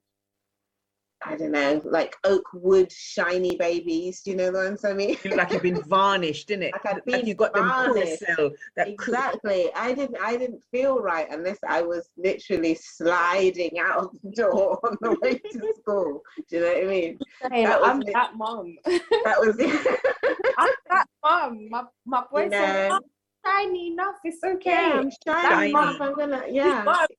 [1.25, 4.21] I don't know, like oak wood shiny babies.
[4.21, 5.17] Do you know the ones I mean?
[5.23, 6.73] You like you've been varnished, didn't it?
[6.73, 8.19] Like I've Like been you got them varnished.
[8.19, 9.71] cell, that coo- Exactly.
[9.75, 14.79] I didn't I didn't feel right unless I was literally sliding out of the door
[14.85, 16.23] on the way to school.
[16.49, 17.19] Do you know what I mean?
[17.51, 18.75] Hey, That I'm lit- that mum.
[18.85, 19.55] That was
[20.57, 21.67] I'm that mum.
[21.69, 23.01] My my boy you know, "I'm
[23.45, 24.15] shiny enough.
[24.23, 24.71] It's okay.
[24.71, 25.47] yeah, I'm Shiny.
[25.49, 25.69] shiny.
[25.69, 26.83] enough, I'm gonna yeah.
[26.85, 27.09] got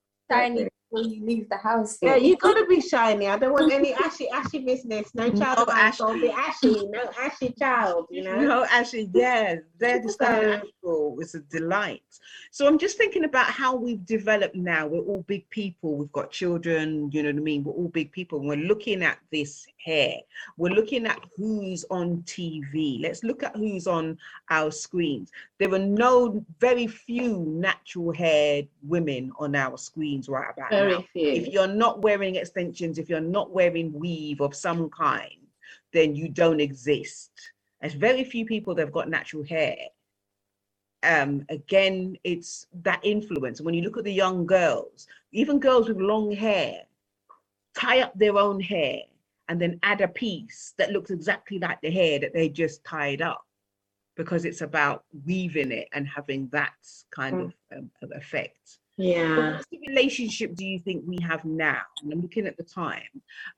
[0.95, 1.15] shiny exactly.
[1.15, 1.97] before you leave the house.
[2.01, 2.23] Yeah, sis.
[2.23, 3.27] you gotta be shiny.
[3.27, 5.13] I don't want any ashy, ashy business.
[5.15, 6.87] No child No of mine shall be ashy.
[6.87, 8.07] No ashy child.
[8.09, 8.39] You know.
[8.39, 9.09] No, ashy.
[9.13, 11.17] yeah, they're just so So- natural.
[11.19, 12.03] It's a delight.
[12.51, 14.87] So I'm just thinking about how we've developed now.
[14.87, 15.95] We're all big people.
[15.95, 17.09] We've got children.
[17.11, 17.63] You know what I mean.
[17.63, 18.39] We're all big people.
[18.39, 20.15] We're looking at this hair.
[20.57, 23.01] We're looking at who's on TV.
[23.01, 24.17] Let's look at who's on
[24.49, 25.31] our screens.
[25.59, 31.09] There are no, very few natural haired women on our screens right about now Very
[31.15, 31.51] if few.
[31.53, 35.47] you're not wearing extensions, if you're not wearing weave of some kind,
[35.93, 37.31] then you don't exist.
[37.81, 39.77] There's very few people that have got natural hair.
[41.03, 43.61] Um, again, it's that influence.
[43.61, 46.81] When you look at the young girls, even girls with long hair,
[47.77, 48.99] tie up their own hair
[49.49, 53.21] and then add a piece that looks exactly like the hair that they just tied
[53.21, 53.45] up
[54.15, 56.73] because it's about weaving it and having that
[57.11, 57.45] kind Mm.
[57.45, 58.79] of, um, of effect.
[58.97, 59.53] Yeah.
[59.53, 61.81] What's the relationship do you think we have now?
[62.01, 63.01] And I'm looking at the time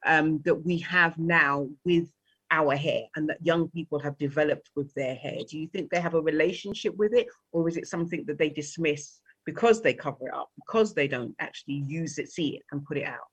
[0.06, 2.12] um, that we have now with
[2.50, 5.40] our hair and that young people have developed with their hair.
[5.50, 8.50] Do you think they have a relationship with it, or is it something that they
[8.50, 12.86] dismiss because they cover it up, because they don't actually use it, see it, and
[12.86, 13.28] put it out?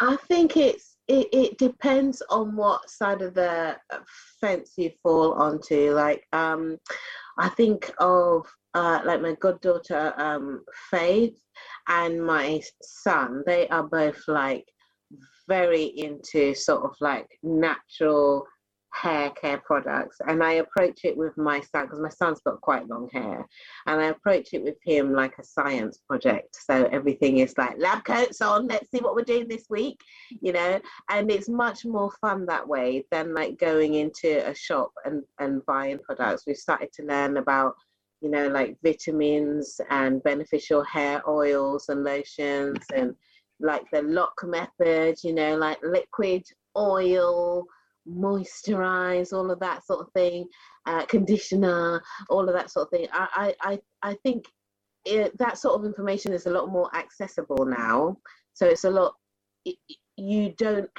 [0.00, 3.76] I think it's it, it depends on what side of the
[4.40, 5.92] fence you fall onto.
[5.92, 6.78] Like um,
[7.38, 11.38] I think of uh, like my goddaughter um, Faith
[11.88, 13.42] and my son.
[13.46, 14.64] They are both like
[15.48, 18.46] very into sort of like natural
[18.92, 22.88] hair care products and I approach it with my son because my son's got quite
[22.88, 23.46] long hair
[23.86, 26.56] and I approach it with him like a science project.
[26.66, 30.00] So everything is like lab coats on let's see what we're doing this week
[30.40, 30.80] you know?
[31.08, 35.64] And it's much more fun that way than like going into a shop and and
[35.66, 36.44] buying products.
[36.46, 37.74] We've started to learn about
[38.20, 43.14] you know like vitamins and beneficial hair oils and lotions and
[43.60, 46.42] like the LOC method you know like liquid
[46.76, 47.64] oil
[48.08, 50.46] moisturize all of that sort of thing
[50.86, 53.08] uh, conditioner all of that sort of thing.
[53.12, 54.46] I i i, think
[55.04, 58.16] it, that sort of information is a lot more accessible now.
[58.54, 59.14] So it's a lot
[60.16, 60.90] you don't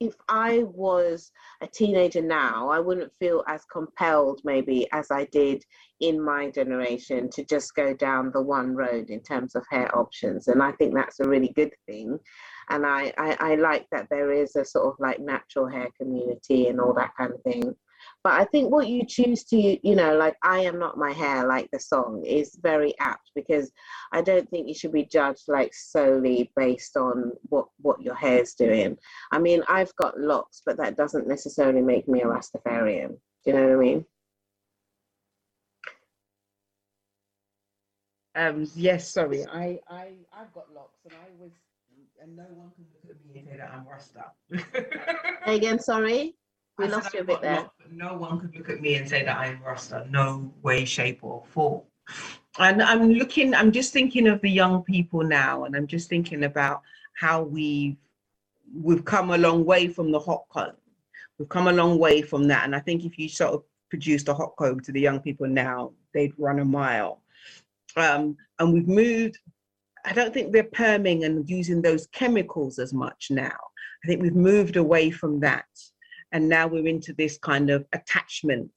[0.00, 5.62] if i was a teenager now i wouldn't feel as compelled maybe as i did
[6.00, 10.48] in my generation to just go down the one road in terms of hair options.
[10.48, 12.18] And i think that's a really good thing
[12.70, 16.68] and I, I i like that there is a sort of like natural hair community
[16.68, 17.74] and all that kind of thing.
[18.24, 21.46] But i think what you choose to you know like i am not my hair
[21.46, 23.70] like the song is very apt because
[24.12, 28.54] i don't think you should be judged like solely based on what what your hair's
[28.54, 28.96] doing.
[29.32, 33.08] I mean i've got locks but that doesn't necessarily make me a rastafarian.
[33.08, 34.04] Do you know what i mean?
[38.36, 41.50] Um, yes, sorry, I, I, I've got locks, and I was,
[42.22, 45.44] and no one can look at me and say that I'm Rasta.
[45.44, 46.34] Hey, again sorry
[46.76, 48.96] we I lost you a I've bit there locks, No one could look at me
[48.96, 51.82] and say that I'm Rasta, no way, shape, or form.
[52.58, 56.44] And I'm looking, I'm just thinking of the young people now, and I'm just thinking
[56.44, 56.82] about
[57.14, 57.96] how we've
[58.74, 60.72] we've come a long way from the hot comb.
[61.38, 62.64] We've come a long way from that.
[62.64, 65.48] And I think if you sort of produced a hot comb to the young people
[65.48, 67.22] now, they'd run a mile.
[67.96, 69.38] Um, and we've moved,
[70.04, 73.56] I don't think they're perming and using those chemicals as much now.
[74.04, 75.66] I think we've moved away from that.
[76.32, 78.70] And now we're into this kind of attachment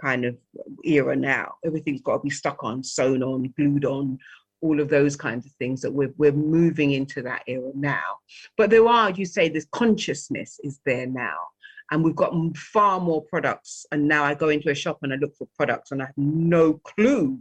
[0.00, 0.36] kind of
[0.84, 1.54] era now.
[1.64, 4.18] Everything's got to be stuck on, sewn on, glued on,
[4.60, 8.18] all of those kinds of things that we're, we're moving into that era now.
[8.56, 11.36] But there are, you say, this consciousness is there now.
[11.90, 13.86] And we've got far more products.
[13.92, 16.18] And now I go into a shop and I look for products and I have
[16.18, 17.38] no clue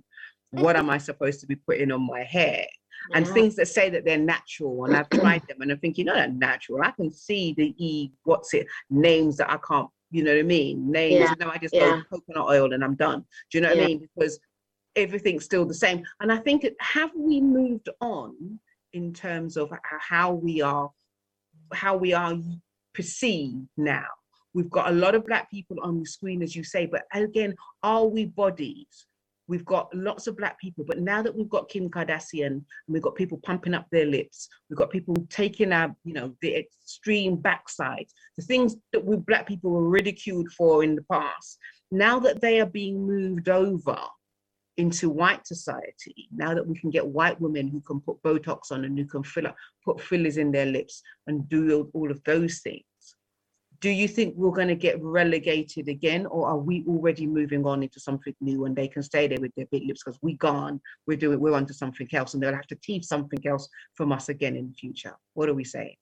[0.52, 2.66] what am I supposed to be putting on my hair
[3.14, 3.34] and Yeah.
[3.34, 6.28] things that say that they're natural and I've tried them and I'm thinking, no, they're
[6.28, 6.82] natural.
[6.82, 10.44] I can see the E, what's it, names that I can't, you know what I
[10.44, 10.92] mean?
[10.92, 12.02] Names, Yeah, no, I just yeah.
[12.10, 13.26] go coconut oil and I'm done.
[13.52, 13.84] Do you know what.
[13.84, 14.00] I mean?
[14.16, 14.40] Because
[14.96, 16.04] everything's still the same.
[16.20, 18.60] And I think, have we moved on
[18.94, 20.92] in terms of how we are,
[21.74, 22.38] how we are
[22.94, 24.06] perceived now?
[24.54, 27.56] We've got a lot of black people on the screen, as you say, but again,
[27.84, 29.07] are we bodies?
[29.48, 33.02] We've got lots of black people, but now that we've got Kim Kardashian and we've
[33.02, 37.38] got people pumping up their lips, we've got people taking our, you know, the extreme
[37.38, 41.58] backside, the things that we black people were ridiculed for in the past.
[41.92, 43.98] Now that they are being moved over
[44.76, 48.86] into white society, now that we can get white women who can put Botox on
[48.86, 52.60] and who can fill up, put fillers in their lips and do all- of those
[52.60, 52.84] things,
[53.80, 57.84] do you think we're going to get relegated again or are we already moving on
[57.84, 60.80] into something new and they can stay there with their big lips because we're gone
[61.06, 64.30] we're doing we're onto something else and they'll have to teach something else from us
[64.30, 65.16] again in the future?
[65.34, 65.96] What are we saying?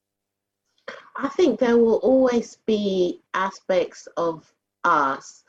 [1.18, 4.52] I think there will always be aspects of
[4.84, 5.44] us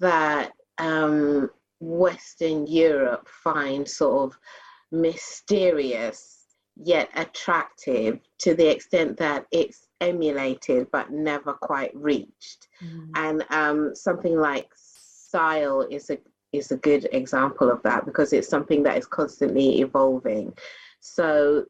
[0.00, 1.50] that um,
[1.80, 4.38] Western Europe find sort of
[4.90, 6.46] mysterious
[6.76, 12.68] yet attractive to the extent that it's emulated but never quite reached.
[12.82, 13.10] Mm.
[13.14, 16.18] And um, something like style is a
[16.52, 20.52] is a good example of that because it's something that is constantly evolving.
[21.00, 21.64] So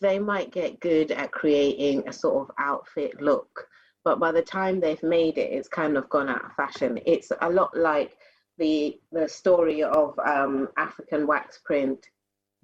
[0.00, 3.68] they might get good at creating a sort of outfit look,
[4.04, 6.98] but by the time they've made it, it's kind of gone out of fashion.
[7.04, 8.16] It's a lot like
[8.58, 12.08] the the story of um, African wax print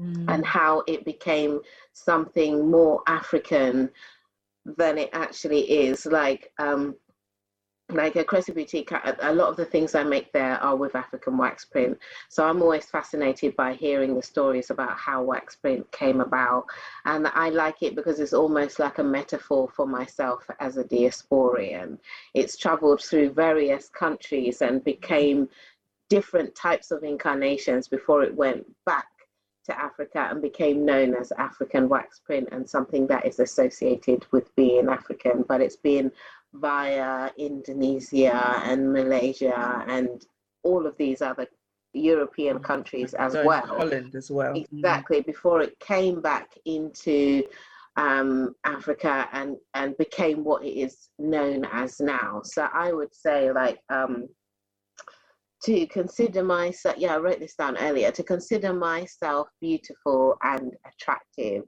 [0.01, 0.25] Mm.
[0.29, 1.61] and how it became
[1.93, 3.91] something more African
[4.65, 6.07] than it actually is.
[6.07, 6.95] Like um,
[7.91, 10.95] like a Cressy Boutique, a a lot of the things I make there are with
[10.95, 11.99] African wax print.
[12.29, 16.65] So I'm always fascinated by hearing the stories about how wax print came about.
[17.05, 21.99] And I like it because it's almost like a metaphor for myself as a diasporian.
[22.35, 25.49] It's traveled through various countries and became
[26.09, 29.07] different types of incarnations before it went back
[29.65, 34.55] to Africa and became known as African wax print and something that is associated with
[34.57, 36.11] being African, but it's been
[36.55, 40.27] via Indonesia and Malaysia and
[40.63, 41.47] all of these other
[41.95, 43.67] European countries as So well.
[43.67, 44.67] Holland as well Mm.
[44.73, 47.45] Exactly, before it came back into
[47.97, 52.41] um, Africa and, and became what it is known as now.
[52.45, 54.29] So I would say, like, um,
[55.65, 61.63] to consider myself, yeah, I wrote this down earlier, to consider myself beautiful and attractive,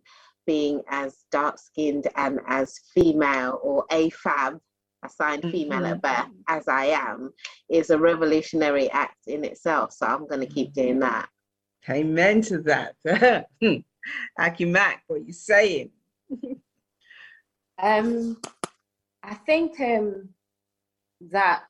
[0.46, 4.58] being as dark skinned and as female or AFAB,
[5.04, 7.30] assigned female at birth, as I am,
[7.70, 9.92] is a revolutionary act in itself.
[9.92, 11.28] So I'm going to keep doing that.
[11.88, 12.94] Amen to that.
[14.38, 15.90] Aki Mac, what you saying?
[17.82, 18.40] Um,
[19.22, 20.28] I think um,
[21.32, 21.64] that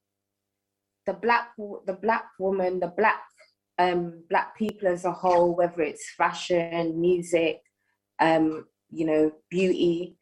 [1.07, 1.49] the black
[1.87, 3.21] the black woman, the black
[3.79, 7.61] um, black people as a whole, whether it's fashion, music,
[8.21, 10.17] um, you know, beauty,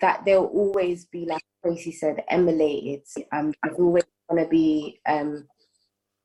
[0.00, 3.02] that they'll always be like Tracy said, emulated.
[3.32, 5.46] Um, there's always going to be um,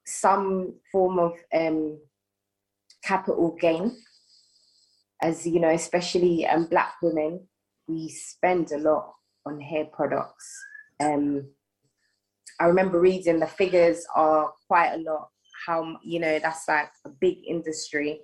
[0.05, 1.99] some form of um,
[3.03, 3.97] capital gain,
[5.21, 7.47] as you know, especially um, black women
[7.87, 9.13] we spend a lot
[9.45, 10.51] on hair products.
[10.99, 11.47] Um,
[12.59, 15.29] I remember reading the figures are quite a lot.
[15.65, 18.19] How you know that's like a big industry.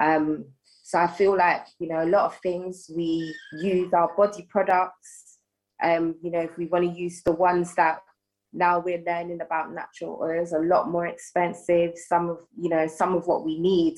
[0.00, 0.46] Um,
[0.82, 5.38] so I feel like you know a lot of things we use our body products.
[5.82, 8.00] Um, you know if we want to use the ones that
[8.52, 11.92] now we're learning about natural oils, a lot more expensive.
[11.96, 13.96] Some of you know some of what we need,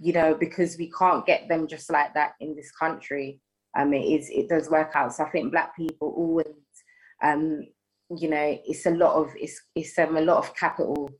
[0.00, 3.40] you know because we can't get them just like that in this country
[3.76, 5.14] um, it is it does work out.
[5.14, 6.46] So I think black people always,
[7.22, 7.66] um,
[8.18, 11.10] you know, it's a lot of it's it's um, a lot of capital.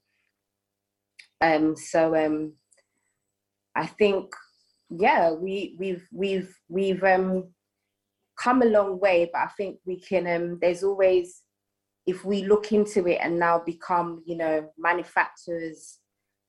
[1.40, 2.54] Um, so um,
[3.76, 4.34] I think
[4.90, 7.50] yeah, we we've we've we've um
[8.40, 11.42] come a long way, but I think we can um there's always
[12.06, 15.98] if we look into it and now become you know manufacturers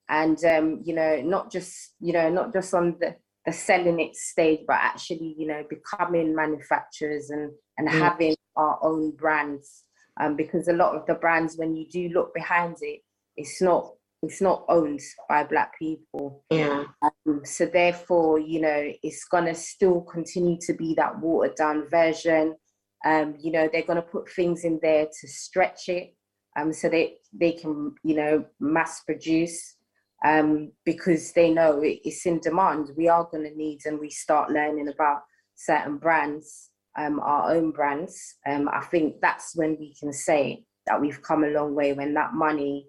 [0.09, 3.15] and um you know not just you know not just on the
[3.45, 7.99] the selling it stage, but actually, you know, becoming manufacturers and and Mm.
[7.99, 9.85] having our own brands.
[10.19, 13.01] Um, because a lot of the brands, when you do look behind it,
[13.37, 13.93] it's not
[14.23, 16.43] it's not owned by black people.
[16.51, 16.83] Yeah.
[17.01, 22.55] Um, so therefore, you know, it's gonna still continue to be that watered down version.
[23.03, 26.13] Um, you know, they're gonna put things in there to stretch it,
[26.57, 29.75] um, so they they can, you know, mass produce
[30.23, 32.91] um, because they know it- it's in demand.
[32.95, 35.23] We are going to need, and we start learning about
[35.55, 38.35] certain brands, um, our own brands.
[38.47, 42.13] Um, I think that's when we can say that we've come a long way when
[42.15, 42.87] that money,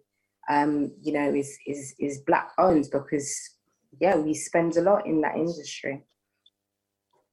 [0.50, 3.32] um, you know, is is is black owned because
[4.00, 6.05] yeah, we spend a lot in that industry.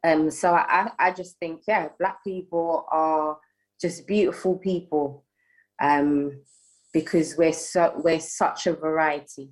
[0.04, 3.38] Um, so I, I just think yeah, black people are
[3.82, 5.26] just beautiful people,
[5.82, 6.42] um,
[6.94, 9.52] because we're so we're such a variety.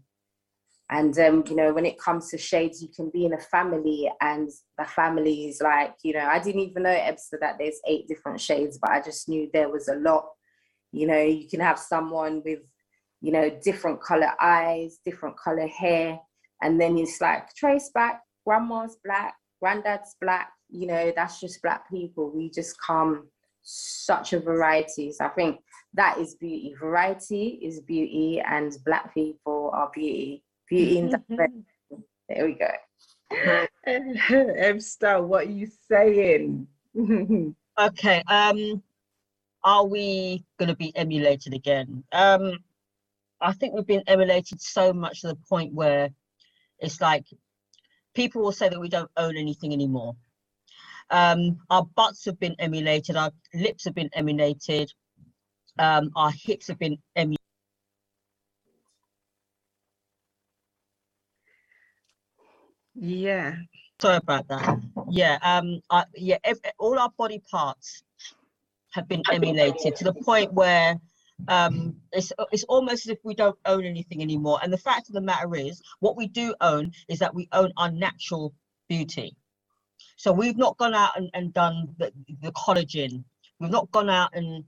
[0.90, 4.10] And um, you know, when it comes to shades, you can be in a family,
[4.22, 8.08] and the family is like, you know, I didn't even know Ebster that there's eight
[8.08, 10.26] different shades, but I just knew there was a lot.
[10.94, 12.60] You know, you can have someone with,
[13.20, 16.20] you know, different color eyes, different color hair,
[16.62, 20.52] and then it's like trace back, grandma's black, granddad's black.
[20.70, 22.32] You know, that's just black people.
[22.34, 23.28] We just come
[23.62, 25.12] such a variety.
[25.12, 25.60] So I think
[25.96, 26.74] that is beauty.
[26.80, 30.46] Variety is beauty, and black people are beauty.
[30.70, 31.63] Beauty in diversity.
[32.30, 32.72] There we go.
[33.88, 36.68] Ebster, what are you saying?
[37.80, 38.24] Okay.
[38.28, 38.82] Um,
[39.63, 42.03] are we going to be emulated again?
[42.11, 42.53] Um,
[43.39, 46.09] I think we've been emulated so much to the point where
[46.80, 47.26] it's like
[48.15, 50.15] people will say that we don't own anything anymore.
[51.11, 54.91] Um, our butts have been emulated, our lips have been emulated,
[55.78, 57.37] um, our hips have been emulated.
[63.00, 63.56] Yeah.
[64.00, 64.80] Sorry about that.
[65.10, 68.04] Yeah, um, I, yeah, ev- all our body parts
[68.91, 71.00] have been emulated to the point where
[71.48, 74.60] um, it's it's almost as if we don't own anything anymore.
[74.62, 77.72] And the fact of the matter is, what we do own is that we own
[77.78, 78.54] our natural
[78.89, 79.36] beauty.
[80.16, 83.24] So we've not gone out and, and done the, the collagen.
[83.60, 84.64] We've not gone out and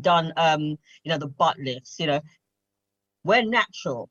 [0.00, 2.20] done um, you know, the butt lifts, you know.
[3.24, 4.10] We're natural.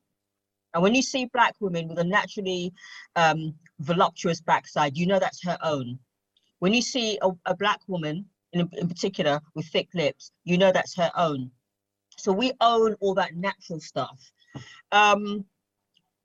[0.76, 2.70] And when you see black women with a naturally
[3.16, 5.98] um, voluptuous backside, you know that's her own.
[6.58, 10.72] When you see a, a black woman in, in particular with thick lips, you know
[10.72, 11.50] that's her own.
[12.18, 14.20] So we own all that natural stuff.
[14.92, 15.46] Um,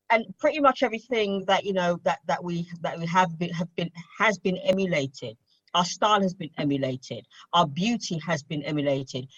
[0.10, 3.74] and pretty much everything that you know that that we that we have been have
[3.78, 3.90] been
[4.20, 5.38] has been emulated.
[5.74, 7.26] Our style has been emulated.
[7.54, 9.30] Our beauty has been emulated.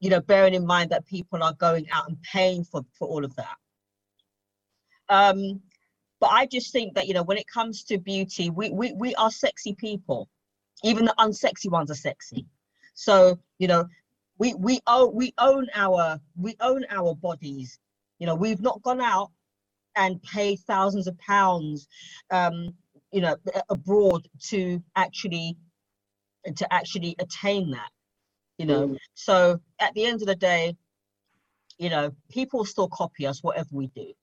[0.00, 3.24] You know, bearing in mind that people are going out and paying for for all
[3.24, 3.56] of that.
[5.08, 5.60] Um,
[6.20, 9.14] but I just think that you know when it comes to beauty, we we we
[9.16, 10.28] are sexy people.
[10.84, 12.46] Even the unsexy ones are sexy.
[12.94, 13.86] So you know,
[14.38, 17.78] we we own we own our we own our bodies.
[18.18, 19.30] You know, we've not gone out
[19.94, 21.86] and paid thousands of pounds,
[22.30, 22.74] um,
[23.12, 23.36] you know,
[23.68, 25.56] abroad to actually
[26.56, 27.90] to actually attain that.
[28.58, 28.98] You know, Mm.
[29.14, 30.76] so at the end of the day,
[31.78, 34.14] you know, people still copy us whatever we do.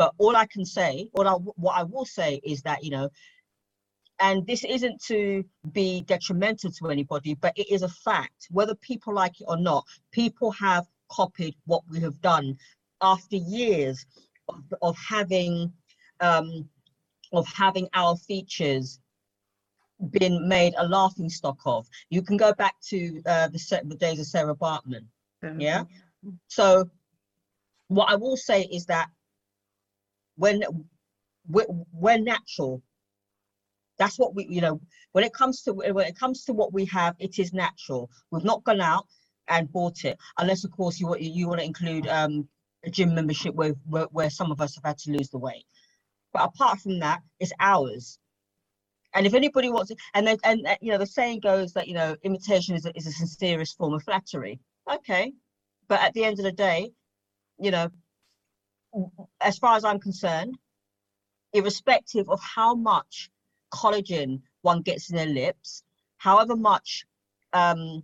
[0.00, 3.10] But all I can say, what I what I will say is that you know,
[4.18, 8.48] and this isn't to be detrimental to anybody, but it is a fact.
[8.50, 12.56] Whether people like it or not, people have copied what we have done
[13.02, 14.06] after years
[14.48, 15.70] of, of having
[16.20, 16.66] um,
[17.34, 19.00] of having our features
[20.12, 21.86] been made a laughing stock of.
[22.08, 25.04] You can go back to uh, the set the days of Sarah Baartman.
[25.58, 25.84] Yeah.
[26.48, 26.88] So
[27.88, 29.10] what I will say is that
[30.40, 30.62] when
[31.48, 32.82] we're, we're natural,
[33.98, 34.80] that's what we, you know,
[35.12, 38.10] when it comes to when it comes to what we have, it is natural.
[38.30, 39.06] We've not gone out
[39.48, 42.48] and bought it, unless of course you want you want to include um,
[42.84, 45.66] a gym membership where, where where some of us have had to lose the weight.
[46.32, 48.18] But apart from that, it's ours.
[49.14, 51.94] And if anybody wants, and then and uh, you know the saying goes that you
[51.94, 54.58] know imitation is a, is a sincerest form of flattery.
[54.90, 55.34] Okay,
[55.88, 56.92] but at the end of the day,
[57.58, 57.90] you know,
[59.40, 60.56] as far as I'm concerned,
[61.52, 63.30] irrespective of how much
[63.72, 65.82] collagen one gets in their lips,
[66.18, 67.04] however much
[67.52, 68.02] um,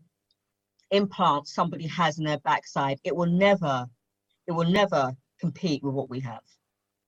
[0.90, 3.86] implants somebody has in their backside, it will never,
[4.46, 6.42] it will never compete with what we have.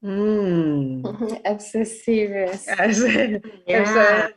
[0.04, 1.40] Mm.
[1.46, 2.68] I'm so serious.
[2.78, 4.28] As, as Yeah.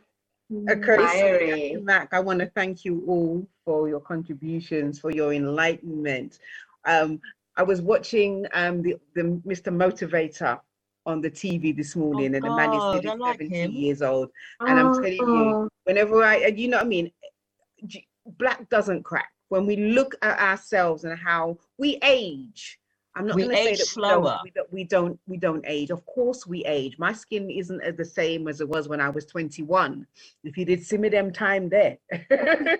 [0.50, 5.32] a, a courtesy Mac, I want to thank you all for your contributions, for your
[5.32, 6.40] enlightenment.
[6.84, 7.20] Um,
[7.56, 9.72] I was watching um, the, the Mr.
[9.72, 10.58] Motivator
[11.04, 13.72] on the TV this morning, and the man is I like 70 him.
[13.72, 14.30] years old.
[14.60, 17.10] And I'm telling you, Oh, whenever I, you know what I mean,
[18.38, 19.30] black doesn't crack.
[19.48, 22.78] When we look at ourselves and how we age,
[23.14, 24.38] I'm not going to say that slower.
[24.42, 25.90] We, don't, we don't we don't we don't age.
[25.90, 26.98] Of course we age.
[26.98, 30.06] My skin isn't as the same as it was when I was 21.
[30.44, 31.98] If you did see me them time there.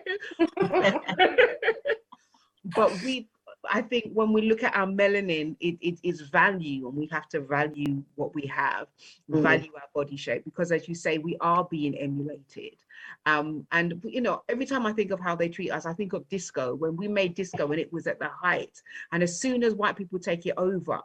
[2.74, 3.28] but we
[3.70, 7.28] I think when we look at our melanin, it, it is value, and we have
[7.30, 8.89] to value what we have,
[9.30, 9.43] Mm.
[9.43, 12.76] value our body shape, because as you say, we are being emulated.
[13.24, 16.12] Um, and you know, every time I think of how they treat us, I think
[16.12, 16.74] of disco.
[16.74, 18.82] When we made disco, and it was at the height,
[19.12, 21.01] and as soon as white people take it over,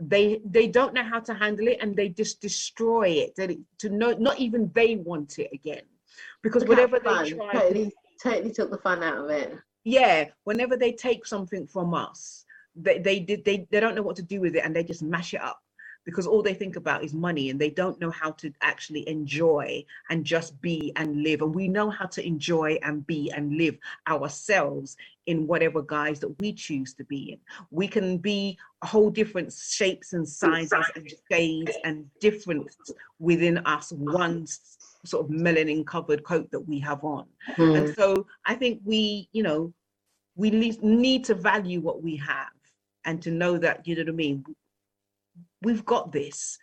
[0.00, 3.36] they they don't know how to handle it, and they just destroy it.
[3.36, 5.82] They, to know, not even they want it again,
[6.42, 7.52] because look whatever they try.
[7.52, 7.92] Totally,
[8.22, 9.56] totally took the fun out of it.
[9.84, 12.44] Yeah whenever they take something from us
[12.76, 15.02] they they did they, they don't know what to do with it and they just
[15.02, 15.60] mash it up
[16.04, 19.84] because all they think about is money and they don't know how to actually enjoy
[20.08, 21.42] and just be and live.
[21.42, 23.76] And we know how to enjoy and be and live
[24.08, 24.96] ourselves
[25.26, 27.38] in whatever guise that we choose to be in.
[27.70, 32.76] We can be whole different shapes and sizes and shades and difference
[33.18, 37.26] within us, one s- sort of melanin covered coat that we have on.
[37.56, 37.78] Mm.
[37.78, 39.72] And so I think we, you know,
[40.36, 42.48] we need, need to value what we have
[43.04, 44.44] and to know that, you know what I mean?
[45.62, 46.58] We've got this.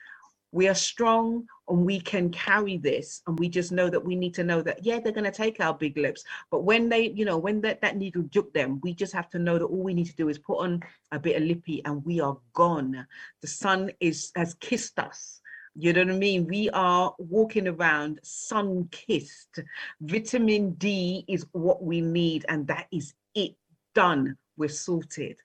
[0.51, 3.21] We are strong and we can carry this.
[3.27, 5.59] And we just know that we need to know that, yeah, they're going to take
[5.59, 6.23] our big lips.
[6.51, 9.39] But when they, you know, when that, that needle juke them, we just have to
[9.39, 10.81] know that all we need to do is put on
[11.11, 13.05] a bit of lippy and we are gone.
[13.41, 15.41] The sun is has kissed us.
[15.79, 16.47] You know what I mean?
[16.47, 19.59] We are walking around sun kissed.
[20.01, 23.55] Vitamin D is what we need, and that is it.
[23.93, 24.35] Done.
[24.57, 25.37] We're sorted.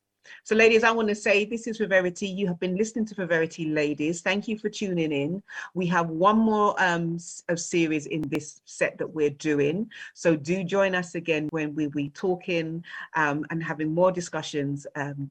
[0.45, 2.29] So, ladies, I want to say this is for Verity.
[2.29, 4.23] You have been listening to For Verity, ladies.
[4.23, 5.43] Thank you for tuning in.
[5.75, 9.91] We have one more um, series in this set that we're doing.
[10.15, 12.83] So, do join us again when we we talking
[13.17, 15.31] um, and having more discussions, um,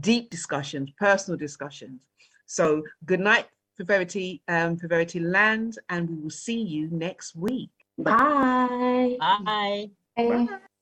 [0.00, 2.00] deep discussions, personal discussions.
[2.46, 3.46] So, good night,
[3.82, 7.70] For Verity, um, For Verity Land, and we will see you next week.
[7.98, 9.16] Bye.
[9.18, 9.90] Bye.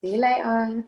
[0.05, 0.85] See you later.